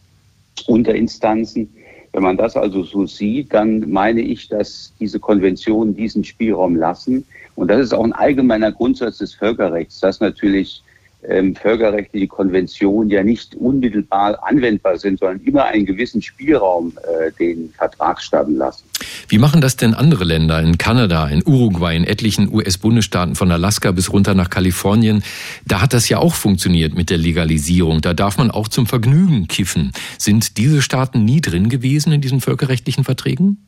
[0.67, 1.73] Unterinstanzen.
[2.13, 7.25] Wenn man das also so sieht, dann meine ich, dass diese Konventionen diesen Spielraum lassen.
[7.55, 10.83] Und das ist auch ein allgemeiner Grundsatz des Völkerrechts, dass natürlich
[11.29, 17.69] ähm, völkerrechtliche Konventionen ja nicht unmittelbar anwendbar sind, sondern immer einen gewissen Spielraum äh, den
[17.77, 18.85] Vertragsstaaten lassen.
[19.27, 23.91] Wie machen das denn andere Länder in Kanada, in Uruguay, in etlichen US-Bundesstaaten von Alaska
[23.91, 25.23] bis runter nach Kalifornien?
[25.65, 28.01] Da hat das ja auch funktioniert mit der Legalisierung.
[28.01, 29.91] Da darf man auch zum Vergnügen kiffen.
[30.17, 33.63] Sind diese Staaten nie drin gewesen in diesen völkerrechtlichen Verträgen?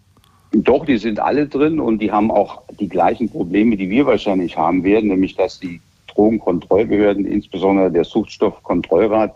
[0.51, 4.57] Doch, die sind alle drin und die haben auch die gleichen Probleme, die wir wahrscheinlich
[4.57, 5.79] haben werden, nämlich dass die
[6.19, 9.33] Drogenkontrollbehörden, insbesondere der Suchtstoffkontrollrat,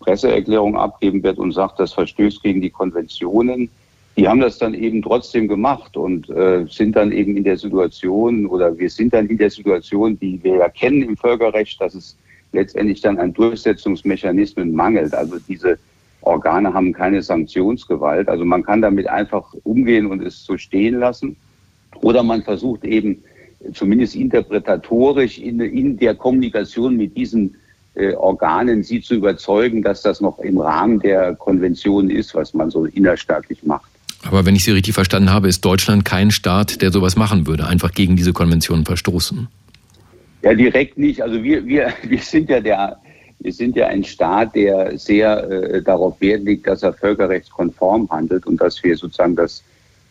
[0.00, 3.70] Presseerklärung abgeben wird und sagt, das verstößt gegen die Konventionen.
[4.16, 8.46] Die haben das dann eben trotzdem gemacht und äh, sind dann eben in der Situation
[8.46, 12.16] oder wir sind dann in der Situation, die wir ja kennen im Völkerrecht, dass es
[12.52, 15.14] letztendlich dann an Durchsetzungsmechanismen mangelt.
[15.14, 15.78] Also diese
[16.20, 18.28] Organe haben keine Sanktionsgewalt.
[18.28, 21.36] Also man kann damit einfach umgehen und es so stehen lassen.
[22.02, 23.24] Oder man versucht eben
[23.72, 27.56] zumindest interpretatorisch in, in der Kommunikation mit diesen
[27.94, 32.70] äh, Organen sie zu überzeugen, dass das noch im Rahmen der Konvention ist, was man
[32.70, 33.88] so innerstaatlich macht.
[34.26, 37.66] Aber wenn ich Sie richtig verstanden habe, ist Deutschland kein Staat, der sowas machen würde,
[37.66, 39.48] einfach gegen diese Konvention verstoßen.
[40.42, 41.22] Ja, direkt nicht.
[41.22, 42.98] Also wir, wir, wir sind ja der,
[43.40, 48.46] wir sind ja ein Staat, der sehr äh, darauf Wert legt, dass er völkerrechtskonform handelt
[48.46, 49.62] und dass wir sozusagen das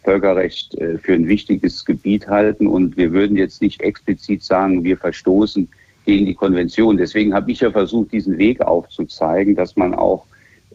[0.03, 2.67] Völkerrecht äh, für ein wichtiges Gebiet halten.
[2.67, 5.67] Und wir würden jetzt nicht explizit sagen, wir verstoßen
[6.05, 6.97] gegen die Konvention.
[6.97, 10.25] Deswegen habe ich ja versucht, diesen Weg aufzuzeigen, dass man auch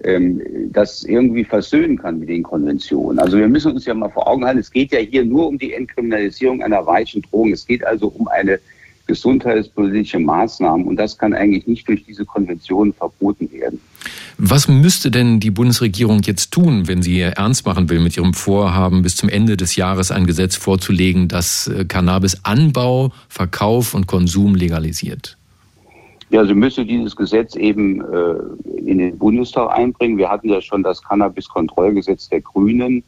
[0.05, 0.41] ähm,
[0.73, 3.19] das irgendwie versöhnen kann mit den Konventionen.
[3.19, 5.59] Also wir müssen uns ja mal vor Augen halten, es geht ja hier nur um
[5.59, 7.53] die Entkriminalisierung einer weichen Drohung.
[7.53, 8.61] Es geht also um eine
[9.09, 13.81] gesundheitspolitische Maßnahmen und das kann eigentlich nicht durch diese Konvention verboten werden.
[14.37, 19.03] Was müsste denn die Bundesregierung jetzt tun, wenn sie ernst machen will mit ihrem Vorhaben,
[19.03, 25.37] bis zum Ende des Jahres ein Gesetz vorzulegen, das äh, Cannabis-Anbau, Verkauf und Konsum legalisiert?
[26.31, 30.18] Ja, sie müsste dieses Gesetz eben äh, in den Bundestag einbringen.
[30.18, 33.03] Wir hatten ja schon das Cannabis-Kontrollgesetz der Grünen,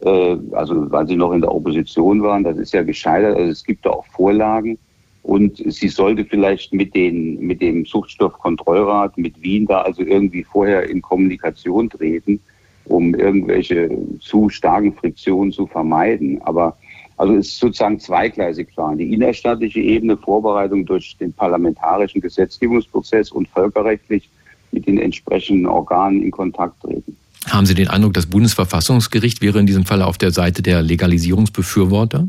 [0.00, 2.44] äh, also weil sie noch in der Opposition waren.
[2.44, 3.36] Das ist ja gescheitert.
[3.36, 4.78] Also es gibt da auch Vorlagen.
[5.22, 10.88] Und sie sollte vielleicht mit, den, mit dem Suchtstoffkontrollrat, mit Wien da also irgendwie vorher
[10.88, 12.40] in Kommunikation treten,
[12.86, 16.42] um irgendwelche zu starken Friktionen zu vermeiden.
[16.42, 16.76] Aber
[17.16, 18.98] also es ist sozusagen zweigleisig fahren.
[18.98, 24.28] Die innerstaatliche Ebene, Vorbereitung durch den parlamentarischen Gesetzgebungsprozess und völkerrechtlich
[24.72, 27.16] mit den entsprechenden Organen in Kontakt treten.
[27.46, 32.28] Haben Sie den Eindruck, das Bundesverfassungsgericht wäre in diesem Fall auf der Seite der Legalisierungsbefürworter?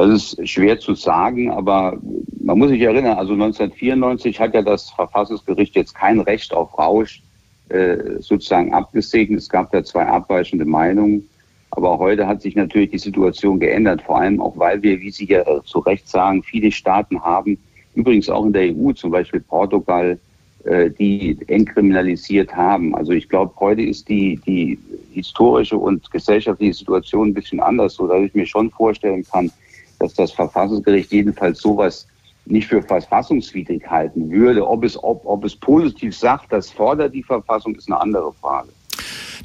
[0.00, 1.98] Das ist schwer zu sagen, aber
[2.42, 7.22] man muss sich erinnern, also 1994 hat ja das Verfassungsgericht jetzt kein Recht auf Rausch
[7.68, 9.40] äh, sozusagen abgesegnet.
[9.40, 11.28] Es gab da zwei abweichende Meinungen.
[11.72, 15.26] Aber heute hat sich natürlich die Situation geändert, vor allem auch, weil wir, wie Sie
[15.26, 17.58] ja zu Recht sagen, viele Staaten haben,
[17.94, 20.18] übrigens auch in der EU, zum Beispiel Portugal,
[20.64, 22.94] äh, die entkriminalisiert haben.
[22.94, 24.78] Also ich glaube, heute ist die, die
[25.12, 29.52] historische und gesellschaftliche Situation ein bisschen anders, so dass ich mir schon vorstellen kann,
[30.00, 32.06] dass das Verfassungsgericht jedenfalls sowas
[32.46, 34.66] nicht für verfassungswidrig halten würde.
[34.66, 38.70] Ob es, ob, ob es positiv sagt, das fordert die Verfassung, ist eine andere Frage.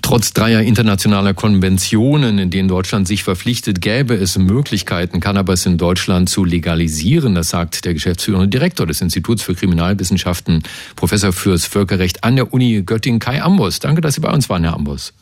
[0.01, 6.29] Trotz dreier internationaler Konventionen, in denen Deutschland sich verpflichtet, gäbe es Möglichkeiten, Cannabis in Deutschland
[6.29, 7.33] zu legalisieren.
[7.33, 10.63] Das sagt der geschäftsführende Direktor des Instituts für Kriminalwissenschaften,
[10.95, 13.79] Professor fürs Völkerrecht an der Uni Göttingen, Kai Ambus.
[13.79, 15.13] Danke, dass Sie bei uns waren, Herr Ambus.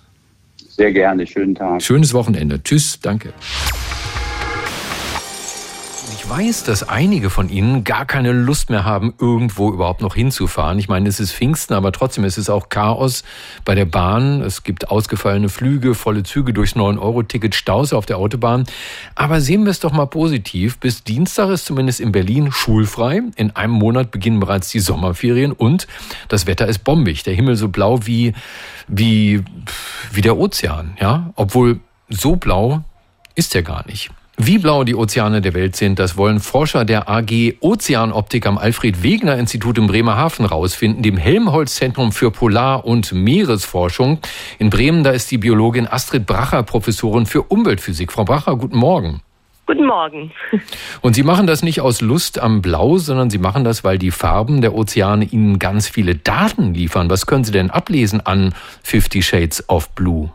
[0.67, 1.26] Sehr gerne.
[1.28, 1.82] Schönen Tag.
[1.82, 2.62] Schönes Wochenende.
[2.62, 3.00] Tschüss.
[3.02, 3.34] Danke.
[6.24, 10.80] Ich weiß, dass einige von Ihnen gar keine Lust mehr haben, irgendwo überhaupt noch hinzufahren.
[10.80, 13.26] Ich meine, es ist Pfingsten, aber trotzdem ist es auch Chaos
[13.66, 14.42] bei der Bahn.
[14.42, 18.64] Es gibt ausgefallene Flüge, volle Züge durchs 9-Euro-Ticket, Staus auf der Autobahn.
[19.16, 20.78] Aber sehen wir es doch mal positiv.
[20.78, 23.22] Bis Dienstag ist zumindest in Berlin schulfrei.
[23.36, 25.88] In einem Monat beginnen bereits die Sommerferien und
[26.30, 27.24] das Wetter ist bombig.
[27.24, 28.32] Der Himmel so blau wie,
[28.88, 29.44] wie,
[30.14, 31.34] wie der Ozean, ja.
[31.36, 32.82] Obwohl so blau
[33.36, 34.10] ist er gar nicht.
[34.38, 39.78] Wie blau die Ozeane der Welt sind, das wollen Forscher der AG Ozeanoptik am Alfred-Wegener-Institut
[39.78, 44.17] in Bremerhaven rausfinden, dem Helmholtz-Zentrum für Polar- und Meeresforschung.
[44.58, 48.12] In Bremen, da ist die Biologin Astrid Bracher Professorin für Umweltphysik.
[48.12, 49.22] Frau Bracher, guten Morgen.
[49.67, 50.32] Guten Morgen.
[51.02, 54.12] Und Sie machen das nicht aus Lust am Blau, sondern Sie machen das, weil die
[54.12, 57.10] Farben der Ozeane Ihnen ganz viele Daten liefern.
[57.12, 60.32] Was können Sie denn ablesen an Fifty Shades of Blue?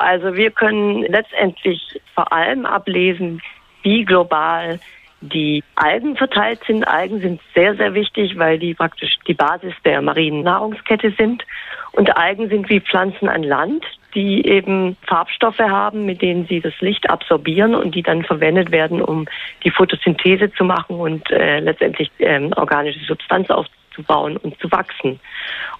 [0.00, 3.40] Also wir können letztendlich vor allem ablesen,
[3.82, 4.80] wie global
[5.20, 6.86] die Algen verteilt sind.
[6.88, 11.44] Algen sind sehr, sehr wichtig, weil die praktisch die Basis der marinen Nahrungskette sind.
[11.92, 13.84] Und Algen sind wie Pflanzen an Land,
[14.14, 19.02] die eben Farbstoffe haben, mit denen sie das Licht absorbieren und die dann verwendet werden,
[19.02, 19.26] um
[19.64, 23.50] die Photosynthese zu machen und äh, letztendlich ähm, organische Substanz
[23.90, 25.20] aufzubauen und zu wachsen.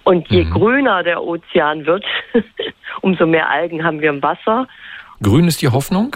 [0.03, 0.51] Und je mhm.
[0.51, 2.05] grüner der Ozean wird,
[3.01, 4.67] umso mehr Algen haben wir im Wasser.
[5.21, 6.15] Grün ist die Hoffnung?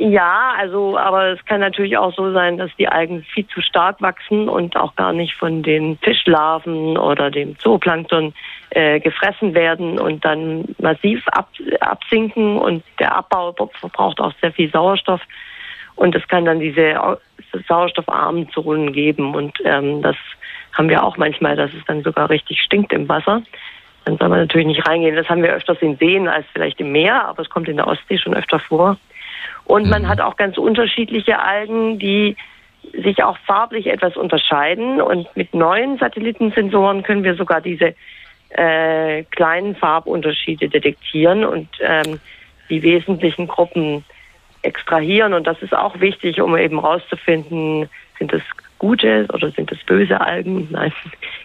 [0.00, 4.00] Ja, also, aber es kann natürlich auch so sein, dass die Algen viel zu stark
[4.00, 8.32] wachsen und auch gar nicht von den Fischlarven oder dem Zooplankton
[8.70, 11.48] äh, gefressen werden und dann massiv ab,
[11.80, 15.20] absinken und der Abbau verbraucht auch sehr viel Sauerstoff
[15.96, 17.18] und es kann dann diese
[17.66, 20.16] sauerstoffarmen Zonen geben und ähm, das
[20.72, 23.42] haben wir auch manchmal, dass es dann sogar richtig stinkt im Wasser.
[24.04, 25.16] Dann soll man natürlich nicht reingehen.
[25.16, 27.86] Das haben wir öfters in Seen als vielleicht im Meer, aber es kommt in der
[27.86, 28.96] Ostsee schon öfter vor.
[29.64, 30.08] Und man mhm.
[30.08, 32.36] hat auch ganz unterschiedliche Algen, die
[32.92, 35.02] sich auch farblich etwas unterscheiden.
[35.02, 37.94] Und mit neuen Satellitensensoren können wir sogar diese
[38.50, 42.18] äh, kleinen Farbunterschiede detektieren und ähm,
[42.70, 44.04] die wesentlichen Gruppen
[44.62, 45.34] extrahieren.
[45.34, 48.42] Und das ist auch wichtig, um eben herauszufinden, sind es
[48.78, 50.68] gute oder sind es böse Algen?
[50.70, 50.92] Nein,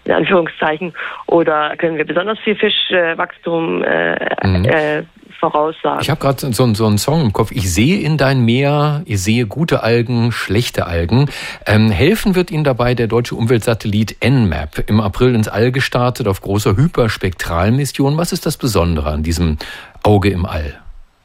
[0.06, 0.94] in Anführungszeichen.
[1.28, 4.66] Oder können wir besonders viel Fischwachstum äh, mhm.
[4.66, 5.04] äh,
[5.40, 6.02] voraussagen?
[6.02, 7.52] Ich habe gerade so, so einen Song im Kopf.
[7.52, 11.30] Ich sehe in dein Meer, ich sehe gute Algen, schlechte Algen.
[11.66, 16.42] Ähm, helfen wird Ihnen dabei der deutsche Umweltsatellit NMAP, im April ins All gestartet auf
[16.42, 18.18] großer Hyperspektralmission.
[18.18, 19.58] Was ist das Besondere an diesem
[20.04, 20.83] Auge im All?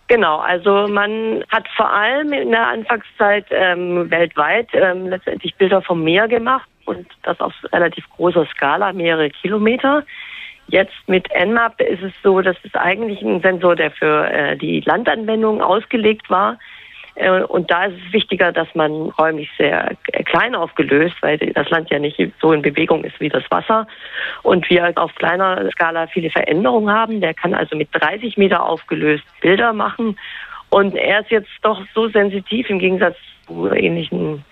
[0.09, 6.03] Genau, also man hat vor allem in der Anfangszeit ähm, weltweit ähm, letztendlich Bilder vom
[6.03, 10.05] Meer gemacht und das auf relativ großer Skala, mehrere Kilometer.
[10.69, 14.81] Jetzt mit Nmap ist es so, dass es eigentlich ein Sensor, der für äh, die
[14.81, 16.59] Landanwendung ausgelegt war,
[17.49, 21.99] und da ist es wichtiger, dass man räumlich sehr klein aufgelöst, weil das Land ja
[21.99, 23.87] nicht so in Bewegung ist wie das Wasser.
[24.43, 27.21] Und wir auf kleiner Skala viele Veränderungen haben.
[27.21, 30.17] Der kann also mit 30 Meter aufgelöst Bilder machen.
[30.71, 34.45] Und er ist jetzt doch so sensitiv im Gegensatz zu ähnlichen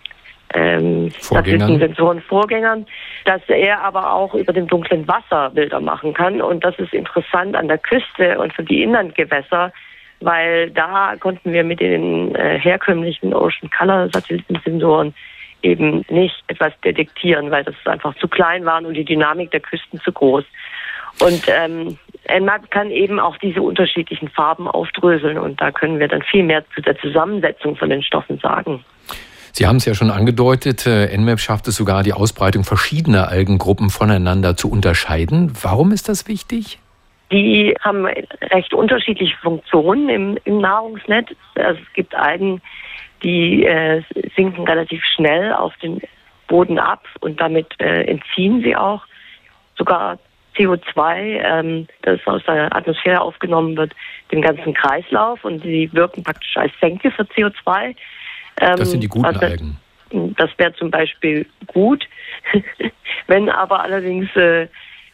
[0.55, 2.87] ähm, Sensoren Vorgängern,
[3.24, 6.40] dass er aber auch über dem dunklen Wasser Bilder machen kann.
[6.40, 9.72] Und das ist interessant an der Küste und für die Inlandgewässer
[10.20, 15.14] weil da konnten wir mit den äh, herkömmlichen Ocean Color Satellitensensoren
[15.62, 20.00] eben nicht etwas detektieren, weil das einfach zu klein waren und die Dynamik der Küsten
[20.00, 20.44] zu groß.
[21.20, 21.98] Und ähm,
[22.29, 26.64] Nmap kann eben auch diese unterschiedlichen Farben aufdröseln und da können wir dann viel mehr
[26.74, 28.85] zu der Zusammensetzung von den Stoffen sagen.
[29.52, 33.88] Sie haben es ja schon angedeutet, äh, Nmap schafft es sogar, die Ausbreitung verschiedener Algengruppen
[33.88, 35.52] voneinander zu unterscheiden.
[35.62, 36.79] Warum ist das wichtig?
[37.33, 41.29] Die haben recht unterschiedliche Funktionen im, im Nahrungsnetz.
[41.57, 42.62] Also es gibt Algen,
[43.23, 44.03] die äh,
[44.37, 46.01] sinken relativ schnell auf den
[46.47, 49.05] Boden ab und damit äh, entziehen sie auch
[49.77, 50.19] sogar
[50.57, 53.93] CO2, ähm, das aus der Atmosphäre aufgenommen wird,
[54.33, 57.95] dem ganzen Kreislauf und sie wirken praktisch als Senke für CO2.
[58.61, 59.77] Ähm, das sind die guten also, Algen.
[60.11, 62.07] Das wäre zum Beispiel gut.
[63.27, 64.69] Wenn aber allerdings äh,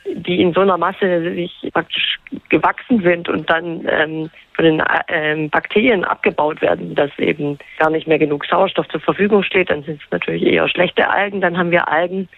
[0.07, 5.51] die in so einer Masse sich praktisch gewachsen sind und dann ähm, von den ähm,
[5.51, 10.03] Bakterien abgebaut werden, dass eben gar nicht mehr genug Sauerstoff zur Verfügung steht, dann sind
[10.03, 11.41] es natürlich eher schlechte Algen.
[11.41, 12.29] Dann haben wir Algen,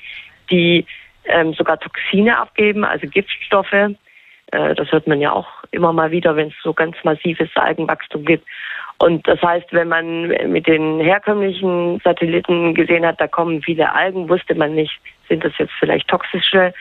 [0.51, 0.87] die
[1.25, 3.73] ähm, sogar Toxine abgeben, also Giftstoffe.
[3.73, 8.25] Äh, das hört man ja auch immer mal wieder, wenn es so ganz massives Algenwachstum
[8.25, 8.47] gibt.
[8.99, 14.29] Und das heißt, wenn man mit den herkömmlichen Satelliten gesehen hat, da kommen viele Algen,
[14.29, 16.73] wusste man nicht, sind das jetzt vielleicht toxische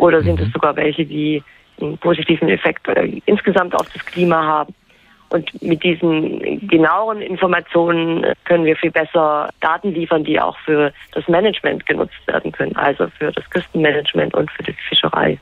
[0.00, 0.52] oder sind es mhm.
[0.52, 1.42] sogar welche, die
[1.80, 2.86] einen positiven Effekt
[3.26, 4.74] insgesamt auf das Klima haben.
[5.30, 11.28] Und mit diesen genaueren Informationen können wir viel besser Daten liefern, die auch für das
[11.28, 15.38] Management genutzt werden können, also für das Küstenmanagement und für die Fischerei.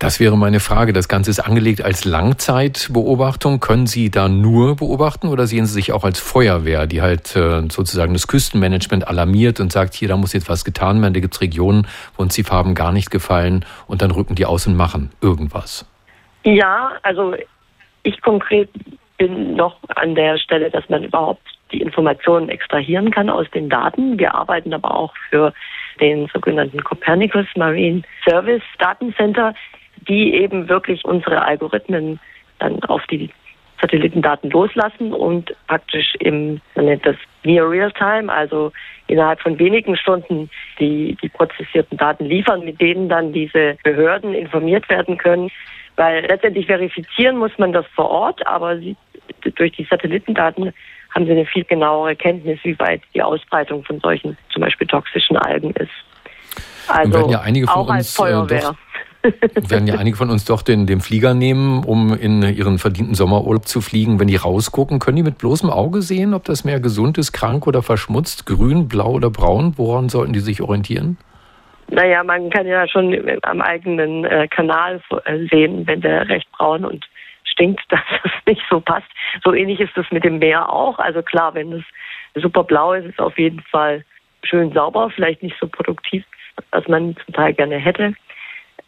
[0.00, 0.94] Das wäre meine Frage.
[0.94, 3.60] Das Ganze ist angelegt als Langzeitbeobachtung.
[3.60, 7.68] Können Sie da nur beobachten oder sehen Sie sich auch als Feuerwehr, die halt äh,
[7.68, 11.12] sozusagen das Küstenmanagement alarmiert und sagt, hier, da muss jetzt was getan werden.
[11.12, 11.86] Da gibt es Regionen,
[12.16, 15.86] wo uns die Farben gar nicht gefallen und dann rücken die aus und machen irgendwas.
[16.44, 17.34] Ja, also
[18.02, 18.70] ich konkret
[19.18, 24.18] bin noch an der Stelle, dass man überhaupt die Informationen extrahieren kann aus den Daten.
[24.18, 25.52] Wir arbeiten aber auch für
[26.00, 29.54] den sogenannten Copernicus Marine Service Datencenter,
[30.08, 32.20] die eben wirklich unsere Algorithmen
[32.58, 33.30] dann auf die
[33.80, 38.72] Satellitendaten loslassen und praktisch im, man nennt das Near Real Time, also
[39.06, 44.88] innerhalb von wenigen Stunden die, die prozessierten Daten liefern, mit denen dann diese Behörden informiert
[44.88, 45.50] werden können.
[45.96, 48.96] Weil letztendlich verifizieren muss man das vor Ort, aber sie,
[49.56, 50.72] durch die Satellitendaten
[51.14, 55.36] haben sie eine viel genauere Kenntnis, wie weit die Ausbreitung von solchen zum Beispiel toxischen
[55.36, 55.90] Algen ist.
[56.86, 58.58] Also ja einige von auch uns, als Feuerwehr.
[58.58, 58.76] Äh, doch
[59.68, 63.66] werden ja einige von uns doch den, den Flieger nehmen, um in ihren verdienten Sommerurlaub
[63.66, 64.18] zu fliegen.
[64.18, 67.66] Wenn die rausgucken, können die mit bloßem Auge sehen, ob das Meer gesund ist, krank
[67.66, 69.74] oder verschmutzt, grün, blau oder braun?
[69.76, 71.18] Woran sollten die sich orientieren?
[71.88, 76.84] Naja, man kann ja schon am eigenen äh, Kanal äh, sehen, wenn der recht braun
[76.84, 77.04] und
[77.44, 79.08] stinkt, dass das nicht so passt.
[79.44, 80.98] So ähnlich ist es mit dem Meer auch.
[80.98, 81.84] Also klar, wenn es
[82.36, 84.04] super blau ist, ist es auf jeden Fall
[84.44, 86.24] schön sauber, vielleicht nicht so produktiv,
[86.70, 88.14] als man zum Teil gerne hätte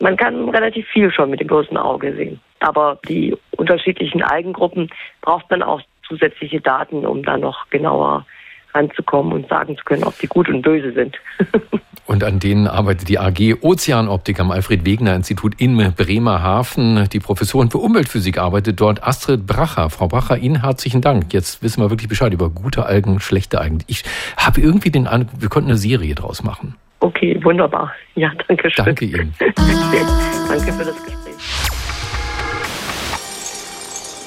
[0.02, 2.40] man kann relativ viel schon mit dem bloßen Auge sehen.
[2.58, 8.26] Aber die unterschiedlichen Algengruppen braucht man auch zusätzliche Daten, um da noch genauer
[8.74, 11.16] ranzukommen und sagen zu können, ob die gut und böse sind.
[12.06, 17.08] und an denen arbeitet die AG Ozeanoptik am Alfred-Wegener-Institut in Bremerhaven.
[17.12, 19.88] Die Professorin für Umweltphysik arbeitet dort, Astrid Bracher.
[19.88, 21.32] Frau Bracher, Ihnen herzlichen Dank.
[21.32, 23.84] Jetzt wissen wir wirklich Bescheid über gute Algen, schlechte Algen.
[23.86, 24.02] Ich
[24.36, 26.74] habe irgendwie den Eindruck, wir konnten eine Serie draus machen.
[27.02, 27.92] Okay, wunderbar.
[28.14, 28.84] Ja, danke schön.
[28.84, 29.34] Danke Ihnen.
[29.38, 31.34] danke für das Gespräch.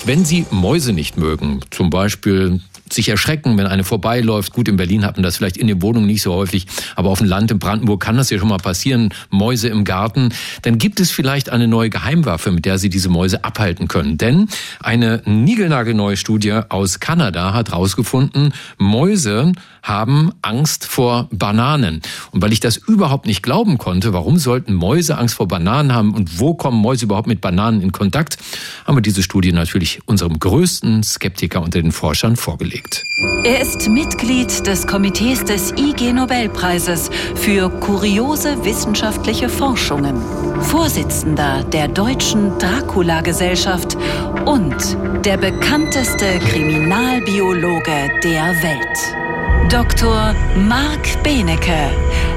[0.06, 2.60] Wenn Sie Mäuse nicht mögen, zum Beispiel
[2.92, 4.54] sich erschrecken, wenn eine vorbeiläuft.
[4.54, 7.20] Gut, in Berlin hat man das vielleicht in den Wohnungen nicht so häufig, aber auf
[7.20, 9.14] dem Land in Brandenburg kann das ja schon mal passieren.
[9.30, 10.30] Mäuse im Garten.
[10.62, 14.18] Dann gibt es vielleicht eine neue Geheimwaffe, mit der Sie diese Mäuse abhalten können.
[14.18, 14.48] Denn
[14.82, 19.54] eine niegelnagelneue Studie aus Kanada hat herausgefunden, Mäuse
[19.86, 22.02] haben Angst vor Bananen.
[22.32, 26.14] Und weil ich das überhaupt nicht glauben konnte, warum sollten Mäuse Angst vor Bananen haben
[26.14, 28.38] und wo kommen Mäuse überhaupt mit Bananen in Kontakt,
[28.86, 33.04] haben wir diese Studie natürlich unserem größten Skeptiker unter den Forschern vorgelegt.
[33.44, 40.16] Er ist Mitglied des Komitees des IG Nobelpreises für kuriose wissenschaftliche Forschungen,
[40.62, 43.98] Vorsitzender der Deutschen Dracula-Gesellschaft
[44.46, 44.76] und
[45.24, 49.25] der bekannteste Kriminalbiologe der Welt.
[49.70, 50.36] Dr.
[50.58, 51.90] Marc Benecke,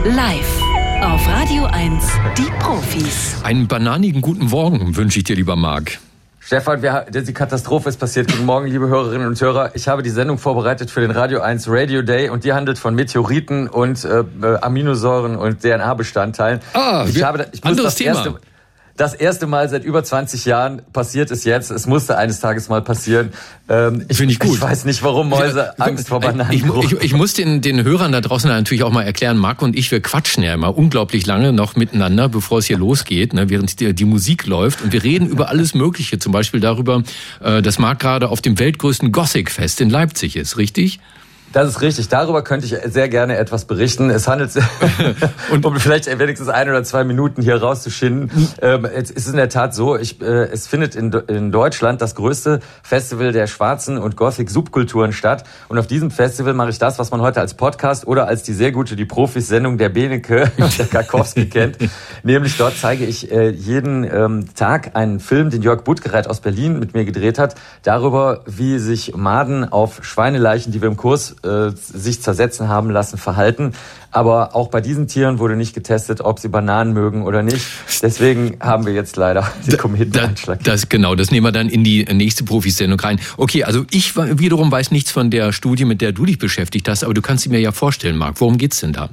[0.04, 0.62] live
[1.02, 2.04] auf Radio 1,
[2.38, 3.37] die Profis.
[3.44, 5.98] Einen bananigen guten Morgen wünsche ich dir, lieber Marc.
[6.40, 8.31] Stefan, wir, die Katastrophe ist passiert.
[8.31, 9.72] Guten Morgen, liebe Hörerinnen und Hörer.
[9.74, 12.94] Ich habe die Sendung vorbereitet für den Radio 1 Radio Day und die handelt von
[12.94, 14.24] Meteoriten und äh,
[14.62, 16.61] Aminosäuren und DNA-Bestandteilen.
[16.72, 18.14] Ah, ich habe, ich muss anderes das Thema.
[18.14, 18.40] Erste,
[18.98, 21.70] das erste Mal seit über 20 Jahren passiert es jetzt.
[21.70, 23.32] Es musste eines Tages mal passieren.
[23.68, 24.56] Ähm, Finde ich gut.
[24.56, 27.84] Ich weiß nicht, warum Mäuse ich, Angst vor Bananen ich, ich, ich, muss den, den
[27.84, 31.26] Hörern da draußen natürlich auch mal erklären, Marc und ich, wir quatschen ja immer unglaublich
[31.26, 34.82] lange noch miteinander, bevor es hier losgeht, ne, während die, die Musik läuft.
[34.82, 37.04] Und wir reden über alles Mögliche, zum Beispiel darüber,
[37.40, 40.98] äh, dass Marc gerade auf dem weltgrößten Gothic-Fest in Leipzig ist, richtig?
[41.52, 42.08] Das ist richtig.
[42.08, 44.11] Darüber könnte ich sehr gerne etwas berichten.
[44.11, 44.64] Es handelt sich,
[45.50, 48.30] und um vielleicht wenigstens ein oder zwei Minuten hier rauszuschinden.
[48.61, 52.14] Ähm, es ist in der Tat so, ich, äh, es findet in, in Deutschland das
[52.14, 55.44] größte Festival der schwarzen und Gothic-Subkulturen statt.
[55.68, 58.52] Und auf diesem Festival mache ich das, was man heute als Podcast oder als die
[58.52, 61.78] sehr gute Die Profis-Sendung der Beneke, der Karkowski kennt.
[62.22, 66.78] Nämlich dort zeige ich äh, jeden ähm, Tag einen Film, den Jörg Buttgereit aus Berlin
[66.78, 71.70] mit mir gedreht hat, darüber, wie sich Maden auf Schweineleichen, die wir im Kurs äh,
[71.74, 73.72] sich zersetzen haben lassen, verhalten.
[74.11, 77.66] Aber auch bei diesen Tieren wurde nicht getestet, ob sie Bananen mögen oder nicht.
[78.03, 80.62] Deswegen haben wir jetzt leider den Kometeneinschlag.
[80.64, 83.20] Da, das, genau, das nehmen wir dann in die nächste Profisendung rein.
[83.37, 87.04] Okay, also ich wiederum weiß nichts von der Studie, mit der du dich beschäftigt hast,
[87.04, 88.40] aber du kannst sie mir ja vorstellen, Marc.
[88.40, 89.10] Worum geht's denn da?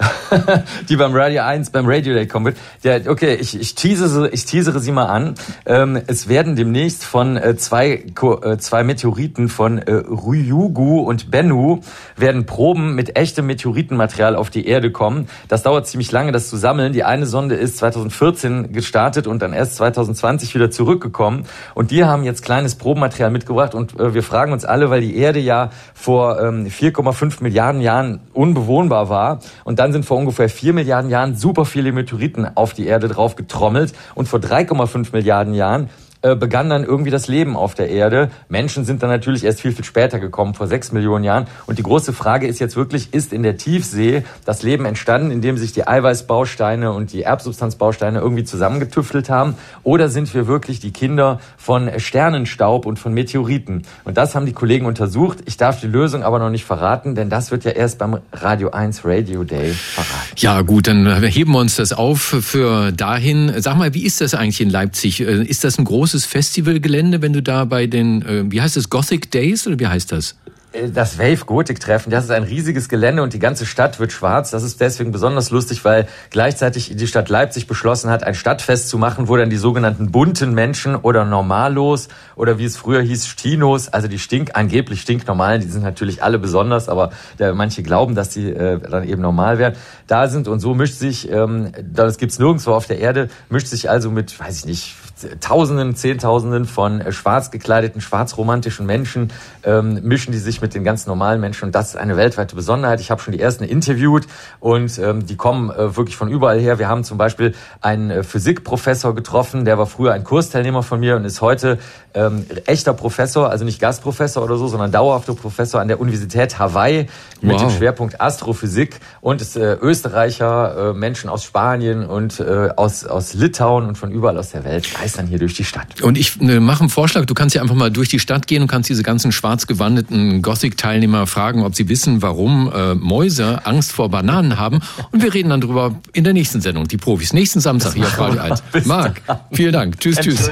[0.88, 2.56] die beim Radio 1, beim Radio Day kommen wird.
[2.82, 5.34] Ja, okay, ich, ich, teasere, ich teasere sie mal an.
[5.66, 11.80] Ähm, es werden demnächst von äh, zwei, äh, zwei Meteoriten von äh, Ryugu und Bennu
[12.16, 15.28] werden Proben mit echtem Meteoritenmaterial auf die Erde kommen.
[15.48, 16.92] Das dauert ziemlich lange, das zu sammeln.
[16.92, 21.44] Die eine Sonde ist 2014 gestartet und dann erst 2020 wieder zurückgekommen.
[21.74, 25.16] Und die haben jetzt kleines Probenmaterial mitgebracht und äh, wir fragen uns alle, weil die
[25.16, 30.72] Erde ja vor ähm, 4,5 Milliarden Jahren unbewohnbar war und dann sind vor ungefähr 4
[30.72, 35.90] Milliarden Jahren super viele Meteoriten auf die Erde drauf getrommelt und vor 3,5 Milliarden Jahren
[36.22, 38.30] äh, begann dann irgendwie das Leben auf der Erde.
[38.50, 41.46] Menschen sind dann natürlich erst viel, viel später gekommen, vor sechs Millionen Jahren.
[41.64, 45.56] Und die große Frage ist jetzt wirklich, ist in der Tiefsee das Leben entstanden, indem
[45.56, 49.54] sich die Eiweißbausteine und die Erbsubstanzbausteine irgendwie zusammengetüftelt haben?
[49.82, 53.84] Oder sind wir wirklich die Kinder von Sternenstaub und von Meteoriten?
[54.04, 55.38] Und das haben die Kollegen untersucht.
[55.46, 58.72] Ich darf die Lösung aber noch nicht verraten, denn das wird ja erst beim Radio
[58.72, 60.34] 1 Radio Day verraten.
[60.36, 63.54] Ja gut, dann heben wir uns das auf für dahin.
[63.56, 65.20] Sag mal, wie ist das eigentlich in Leipzig?
[65.20, 68.76] Äh, ist das ein großes großes Festivalgelände, wenn du da bei den, äh, wie heißt
[68.76, 70.34] das, Gothic Days oder wie heißt das?
[70.72, 74.10] Äh, das Wave Gothic Treffen, das ist ein riesiges Gelände und die ganze Stadt wird
[74.10, 74.50] schwarz.
[74.50, 78.98] Das ist deswegen besonders lustig, weil gleichzeitig die Stadt Leipzig beschlossen hat, ein Stadtfest zu
[78.98, 83.88] machen, wo dann die sogenannten bunten Menschen oder Normalos oder wie es früher hieß, Stinos,
[83.88, 88.30] also die stink, angeblich stinknormalen, die sind natürlich alle besonders, aber der, manche glauben, dass
[88.30, 89.76] die äh, dann eben normal werden,
[90.08, 93.88] da sind und so mischt sich, ähm, das gibt's nirgendwo auf der Erde, mischt sich
[93.88, 94.96] also mit, weiß ich nicht,
[95.40, 99.30] Tausenden, Zehntausenden von äh, schwarz gekleideten, schwarzromantischen Menschen
[99.64, 103.00] ähm, mischen die sich mit den ganz normalen Menschen und das ist eine weltweite Besonderheit.
[103.00, 104.26] Ich habe schon die ersten interviewt
[104.58, 106.78] und ähm, die kommen äh, wirklich von überall her.
[106.78, 111.16] Wir haben zum Beispiel einen äh, Physikprofessor getroffen, der war früher ein Kursteilnehmer von mir
[111.16, 111.78] und ist heute
[112.14, 117.06] ähm, echter Professor, also nicht Gastprofessor oder so, sondern dauerhafter Professor an der Universität Hawaii
[117.40, 117.62] mit wow.
[117.62, 123.34] dem Schwerpunkt Astrophysik und ist äh, Österreicher, äh, Menschen aus Spanien und äh, aus, aus
[123.34, 126.00] Litauen und von überall aus der Welt geistern hier durch die Stadt.
[126.02, 128.62] Und ich äh, mache einen Vorschlag, du kannst ja einfach mal durch die Stadt gehen
[128.62, 133.92] und kannst diese ganzen schwarz gewandeten Gothic-Teilnehmer fragen, ob sie wissen, warum äh, Mäuse Angst
[133.92, 134.80] vor Bananen haben.
[135.10, 137.32] Und wir reden dann drüber in der nächsten Sendung, die Profis.
[137.32, 138.86] Nächsten Samstag hier auf Radio 1.
[138.86, 139.98] Marc, vielen Dank.
[140.00, 140.50] Tschüss, tschüss.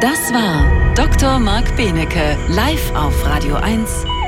[0.00, 1.38] Das war Dr.
[1.38, 4.25] Marc Benecke, live auf Radio 1.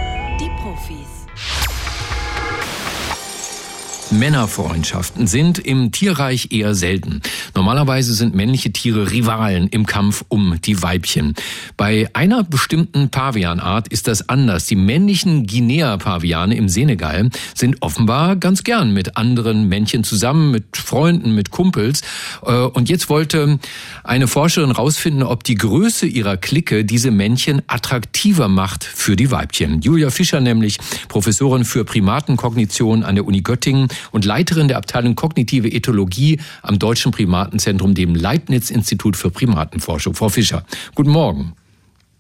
[4.11, 7.21] Männerfreundschaften sind im Tierreich eher selten.
[7.55, 11.35] Normalerweise sind männliche Tiere Rivalen im Kampf um die Weibchen.
[11.77, 14.67] Bei einer bestimmten Pavianart ist das anders.
[14.67, 21.35] Die männlichen Guinea-Paviane im Senegal sind offenbar ganz gern mit anderen Männchen zusammen, mit Freunden,
[21.35, 22.03] mit Kumpels.
[22.45, 23.59] Äh, und jetzt wollte
[24.05, 29.81] eine Forscherin herausfinden, ob die Größe ihrer Clique diese Männchen attraktiver macht für die Weibchen.
[29.83, 30.79] Julia Fischer nämlich,
[31.09, 37.13] Professorin für Primatenkognition an der Uni Göttingen und Leiterin der Abteilung Kognitive Ethologie am Deutschen
[37.13, 40.15] Primatenzentrum, dem Leibniz-Institut für Primatenforschung.
[40.15, 41.55] Frau Fischer, guten Morgen.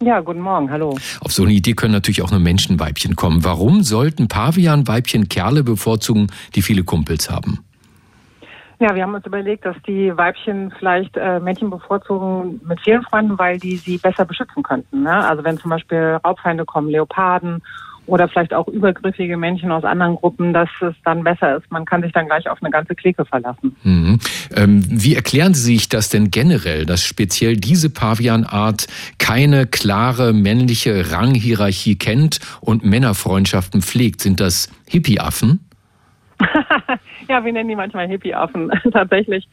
[0.00, 0.96] Ja, guten Morgen, hallo.
[1.20, 3.44] Auf so eine Idee können natürlich auch nur Menschenweibchen kommen.
[3.44, 7.64] Warum sollten Pavianweibchen Kerle bevorzugen, die viele Kumpels haben?
[8.80, 13.36] Ja, wir haben uns überlegt, dass die Weibchen vielleicht äh, Männchen bevorzugen mit vielen Freunden,
[13.36, 15.02] weil die sie besser beschützen könnten.
[15.02, 15.12] Ne?
[15.12, 17.60] Also wenn zum Beispiel Raubfeinde kommen, Leoparden
[18.08, 21.70] oder vielleicht auch übergriffige Männchen aus anderen Gruppen, dass es dann besser ist.
[21.70, 23.76] Man kann sich dann gleich auf eine ganze Clique verlassen.
[23.82, 24.18] Mhm.
[24.54, 28.86] Ähm, wie erklären Sie sich das denn generell, dass speziell diese Pavianart
[29.18, 34.22] keine klare männliche Ranghierarchie kennt und Männerfreundschaften pflegt?
[34.22, 35.60] Sind das Hippie-Affen?
[37.28, 39.48] ja, wir nennen die manchmal Hippie-Affen tatsächlich.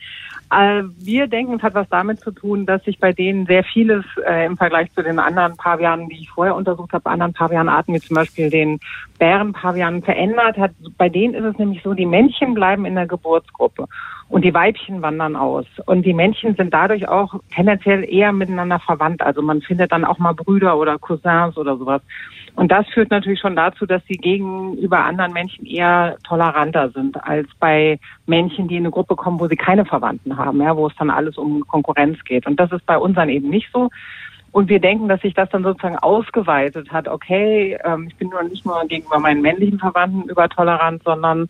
[0.51, 4.05] Äh, wir denken, es hat was damit zu tun, dass sich bei denen sehr vieles
[4.25, 7.99] äh, im Vergleich zu den anderen Pavianen, die ich vorher untersucht habe, anderen Pavianarten, wie
[7.99, 8.79] zum Beispiel den
[9.17, 10.71] Bärenpavianen, verändert hat.
[10.97, 13.87] Bei denen ist es nämlich so, die Männchen bleiben in der Geburtsgruppe
[14.29, 15.65] und die Weibchen wandern aus.
[15.85, 19.21] Und die Männchen sind dadurch auch tendenziell eher miteinander verwandt.
[19.21, 22.01] Also man findet dann auch mal Brüder oder Cousins oder sowas.
[22.55, 27.47] Und das führt natürlich schon dazu, dass sie gegenüber anderen Männchen eher toleranter sind als
[27.59, 30.95] bei Männchen, die in eine Gruppe kommen, wo sie keine Verwandten haben, ja, wo es
[30.97, 32.47] dann alles um Konkurrenz geht.
[32.47, 33.89] Und das ist bei unseren eben nicht so.
[34.55, 37.09] Und wir denken, dass sich das dann sozusagen ausgeweitet hat.
[37.09, 41.49] Okay, ähm, ich bin nur nicht nur gegenüber meinen männlichen Verwandten übertolerant, sondern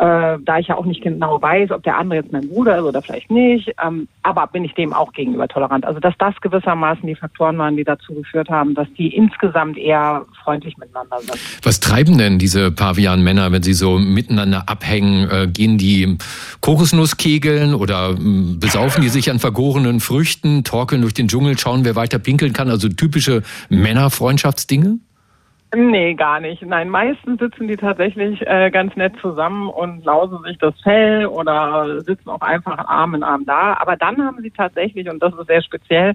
[0.00, 2.84] äh, da ich ja auch nicht genau weiß, ob der andere jetzt mein Bruder ist
[2.84, 5.84] oder vielleicht nicht, ähm, aber bin ich dem auch gegenüber tolerant.
[5.84, 10.24] Also dass das gewissermaßen die Faktoren waren, die dazu geführt haben, dass die insgesamt eher
[10.42, 11.38] freundlich miteinander sind.
[11.62, 15.28] Was treiben denn diese Pavian-Männer, wenn sie so miteinander abhängen?
[15.30, 16.16] Äh, gehen die
[16.62, 21.94] Kokosnusskegeln oder äh, besaufen die sich an vergorenen Früchten, torkeln durch den Dschungel, schauen, wer
[21.94, 22.70] weiter pinkeln kann?
[22.70, 24.98] Also typische Männerfreundschaftsdinge?
[25.72, 26.62] Nee, gar nicht.
[26.62, 32.00] Nein, meistens sitzen die tatsächlich äh, ganz nett zusammen und lausen sich das Fell oder
[32.00, 33.76] sitzen auch einfach Arm in Arm da.
[33.78, 36.14] Aber dann haben sie tatsächlich, und das ist sehr speziell,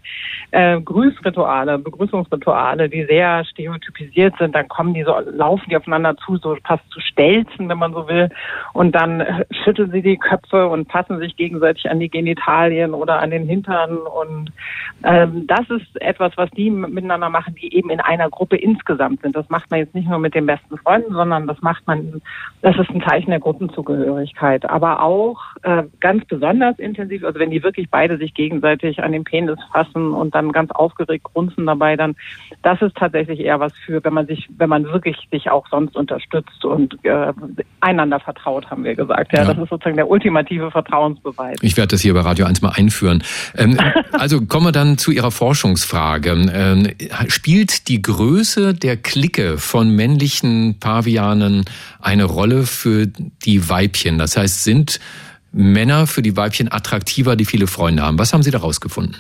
[0.51, 4.53] äh, Grüßrituale, Begrüßungsrituale, die sehr stereotypisiert sind.
[4.55, 8.09] Dann kommen die so, laufen die aufeinander zu, so fast zu stelzen, wenn man so
[8.09, 8.27] will.
[8.73, 13.29] Und dann schütteln sie die Köpfe und passen sich gegenseitig an die Genitalien oder an
[13.29, 13.99] den Hintern.
[13.99, 14.51] Und
[15.05, 19.33] ähm, das ist etwas, was die miteinander machen, die eben in einer Gruppe insgesamt sind.
[19.33, 22.21] Das das macht man jetzt nicht nur mit den besten Freunden, sondern das macht man,
[22.61, 24.67] das ist ein Zeichen der Gruppenzugehörigkeit.
[24.67, 29.23] Aber auch äh, ganz besonders intensiv, also wenn die wirklich beide sich gegenseitig an den
[29.23, 32.15] Penis fassen und dann ganz aufgeregt grunzen dabei, dann
[32.63, 35.95] das ist tatsächlich eher was für, wenn man sich, wenn man wirklich sich auch sonst
[35.95, 37.31] unterstützt und äh,
[37.81, 39.33] einander vertraut, haben wir gesagt.
[39.33, 41.57] Ja, ja, das ist sozusagen der ultimative Vertrauensbeweis.
[41.61, 43.23] Ich werde das hier bei Radio 1 mal einführen.
[43.55, 43.77] Ähm,
[44.13, 46.31] also kommen wir dann zu Ihrer Forschungsfrage.
[46.31, 46.87] Ähm,
[47.27, 51.65] spielt die Größe der Klick Blicke von männlichen Pavianen
[52.01, 54.17] eine Rolle für die Weibchen?
[54.17, 55.01] Das heißt, sind
[55.51, 58.17] Männer für die Weibchen attraktiver, die viele Freunde haben?
[58.17, 59.17] Was haben Sie da rausgefunden?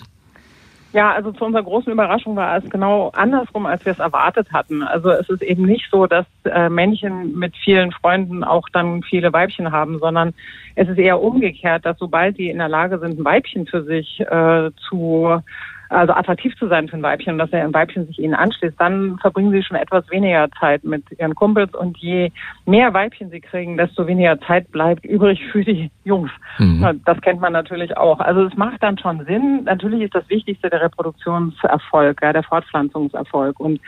[0.93, 4.83] Ja, also zu unserer großen Überraschung war es genau andersrum, als wir es erwartet hatten.
[4.83, 9.33] Also es ist eben nicht so, dass äh, Männchen mit vielen Freunden auch dann viele
[9.33, 10.33] Weibchen haben, sondern
[10.75, 14.21] es ist eher umgekehrt, dass sobald die in der Lage sind, ein Weibchen für sich
[14.21, 15.41] äh, zu
[15.89, 19.17] also attraktiv zu sein für ein Weibchen und dass ein Weibchen sich ihnen anschließt, dann
[19.19, 22.31] verbringen sie schon etwas weniger Zeit mit ihren Kumpels und je
[22.65, 26.31] mehr Weibchen sie kriegen, desto weniger Zeit bleibt übrig für die Jungs.
[26.57, 27.01] Mhm.
[27.05, 28.19] Das kennt man natürlich auch.
[28.19, 29.63] Also es macht dann schon Sinn.
[29.65, 33.79] Natürlich ist das Wichtigste der Reproduktionserfolg, ja, der Fortpflanzungserfolg und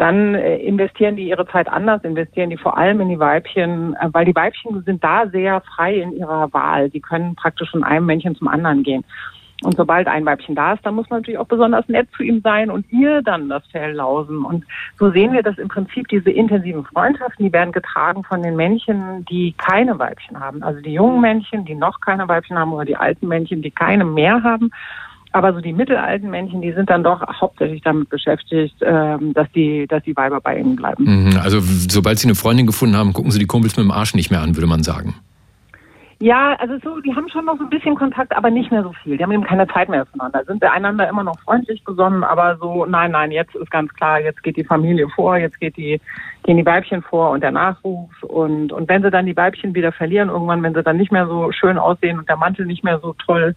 [0.00, 4.08] dann äh, investieren die ihre Zeit anders, investieren die vor allem in die Weibchen, äh,
[4.12, 6.88] weil die Weibchen sind da sehr frei in ihrer Wahl.
[6.88, 9.04] Die können praktisch von einem Männchen zum anderen gehen.
[9.62, 12.40] Und sobald ein Weibchen da ist, dann muss man natürlich auch besonders nett zu ihm
[12.42, 14.44] sein und ihr dann das Fell lausen.
[14.44, 14.64] Und
[14.98, 19.24] so sehen wir, dass im Prinzip diese intensiven Freundschaften, die werden getragen von den Männchen,
[19.26, 20.62] die keine Weibchen haben.
[20.62, 24.04] Also die jungen Männchen, die noch keine Weibchen haben oder die alten Männchen, die keine
[24.04, 24.70] mehr haben.
[25.32, 29.86] Aber so die mittelalten Männchen, die sind dann doch hauptsächlich damit beschäftigt, ähm, dass die,
[29.86, 31.04] dass die Weiber bei ihnen bleiben.
[31.04, 34.14] Mhm, also sobald sie eine Freundin gefunden haben, gucken sie die Kumpels mit dem Arsch
[34.14, 35.14] nicht mehr an, würde man sagen.
[36.22, 38.92] Ja, also so, die haben schon noch so ein bisschen Kontakt, aber nicht mehr so
[39.02, 39.16] viel.
[39.16, 40.44] Die haben eben keine Zeit mehr füreinander.
[40.44, 44.42] Sind einander immer noch freundlich gesonnen, aber so, nein, nein, jetzt ist ganz klar, jetzt
[44.42, 45.98] geht die Familie vor, jetzt geht die,
[46.42, 49.92] gehen die Weibchen vor und der Nachwuchs und, und wenn sie dann die Weibchen wieder
[49.92, 52.98] verlieren, irgendwann, wenn sie dann nicht mehr so schön aussehen und der Mantel nicht mehr
[52.98, 53.54] so toll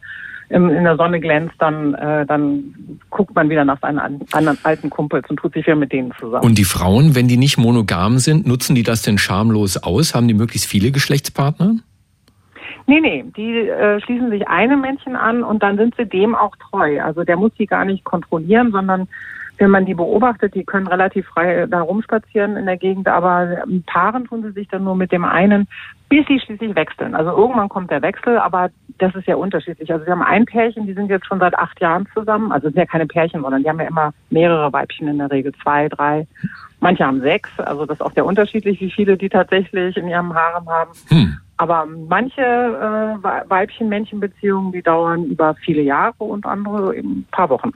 [0.48, 4.90] im, in der Sonne glänzt, dann, äh, dann guckt man wieder nach seinen anderen alten
[4.90, 6.46] Kumpels und tut sich wieder mit denen zusammen.
[6.46, 10.16] Und die Frauen, wenn die nicht monogam sind, nutzen die das denn schamlos aus?
[10.16, 11.80] Haben die möglichst viele Geschlechtspartner?
[12.86, 16.56] Nee, nee, die äh, schließen sich einem Männchen an und dann sind sie dem auch
[16.58, 17.02] treu.
[17.02, 19.08] Also der muss sie gar nicht kontrollieren, sondern
[19.58, 24.26] wenn man die beobachtet, die können relativ frei da rumspazieren in der Gegend, aber paaren
[24.26, 25.68] tun sie sich dann nur mit dem einen,
[26.10, 27.16] bis sie schließlich wechseln.
[27.16, 29.92] Also irgendwann kommt der Wechsel, aber das ist ja unterschiedlich.
[29.92, 32.52] Also wir haben ein Pärchen, die sind jetzt schon seit acht Jahren zusammen.
[32.52, 35.54] Also sind ja keine Pärchen, sondern die haben ja immer mehrere Weibchen in der Regel,
[35.62, 36.28] zwei, drei.
[36.80, 40.34] Manche haben sechs, also das ist auch sehr unterschiedlich, wie viele die tatsächlich in ihrem
[40.34, 40.92] Harem haben.
[41.10, 41.38] Hm.
[41.58, 47.72] Aber manche äh, Weibchen-Männchen-Beziehungen, die dauern über viele Jahre und andere eben ein paar Wochen.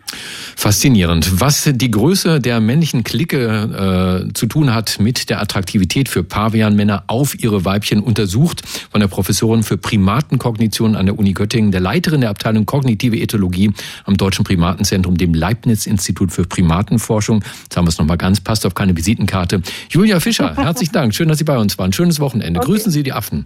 [0.55, 1.39] Faszinierend.
[1.39, 7.03] Was die Größe der männlichen Clique äh, zu tun hat mit der Attraktivität für Pavianmänner
[7.05, 12.21] auf ihre Weibchen untersucht von der Professorin für Primatenkognition an der Uni Göttingen, der Leiterin
[12.21, 13.71] der Abteilung Kognitive Ethologie
[14.05, 17.43] am Deutschen Primatenzentrum, dem Leibniz-Institut für Primatenforschung.
[17.63, 19.61] Jetzt haben wir es nochmal ganz, passt auf keine Visitenkarte.
[19.89, 21.13] Julia Fischer, herzlichen Dank.
[21.13, 21.93] Schön, dass Sie bei uns waren.
[21.93, 22.59] Schönes Wochenende.
[22.59, 22.67] Okay.
[22.67, 23.45] Grüßen Sie die Affen.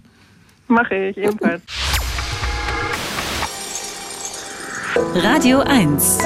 [0.72, 1.62] Mache ich ebenfalls.
[5.14, 6.18] Radio 1.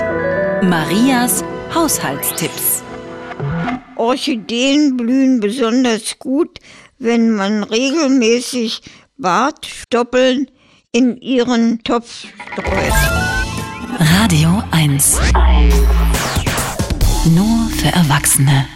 [0.63, 1.43] Marias
[1.75, 2.85] Haushaltstipps.
[3.97, 6.61] Orchideen blühen besonders gut,
[7.01, 8.83] wenn man regelmäßig
[9.17, 10.49] Bartstoppeln
[10.93, 12.93] in ihren Topf streut.
[13.99, 15.19] Radio 1.
[17.35, 18.76] Nur für Erwachsene.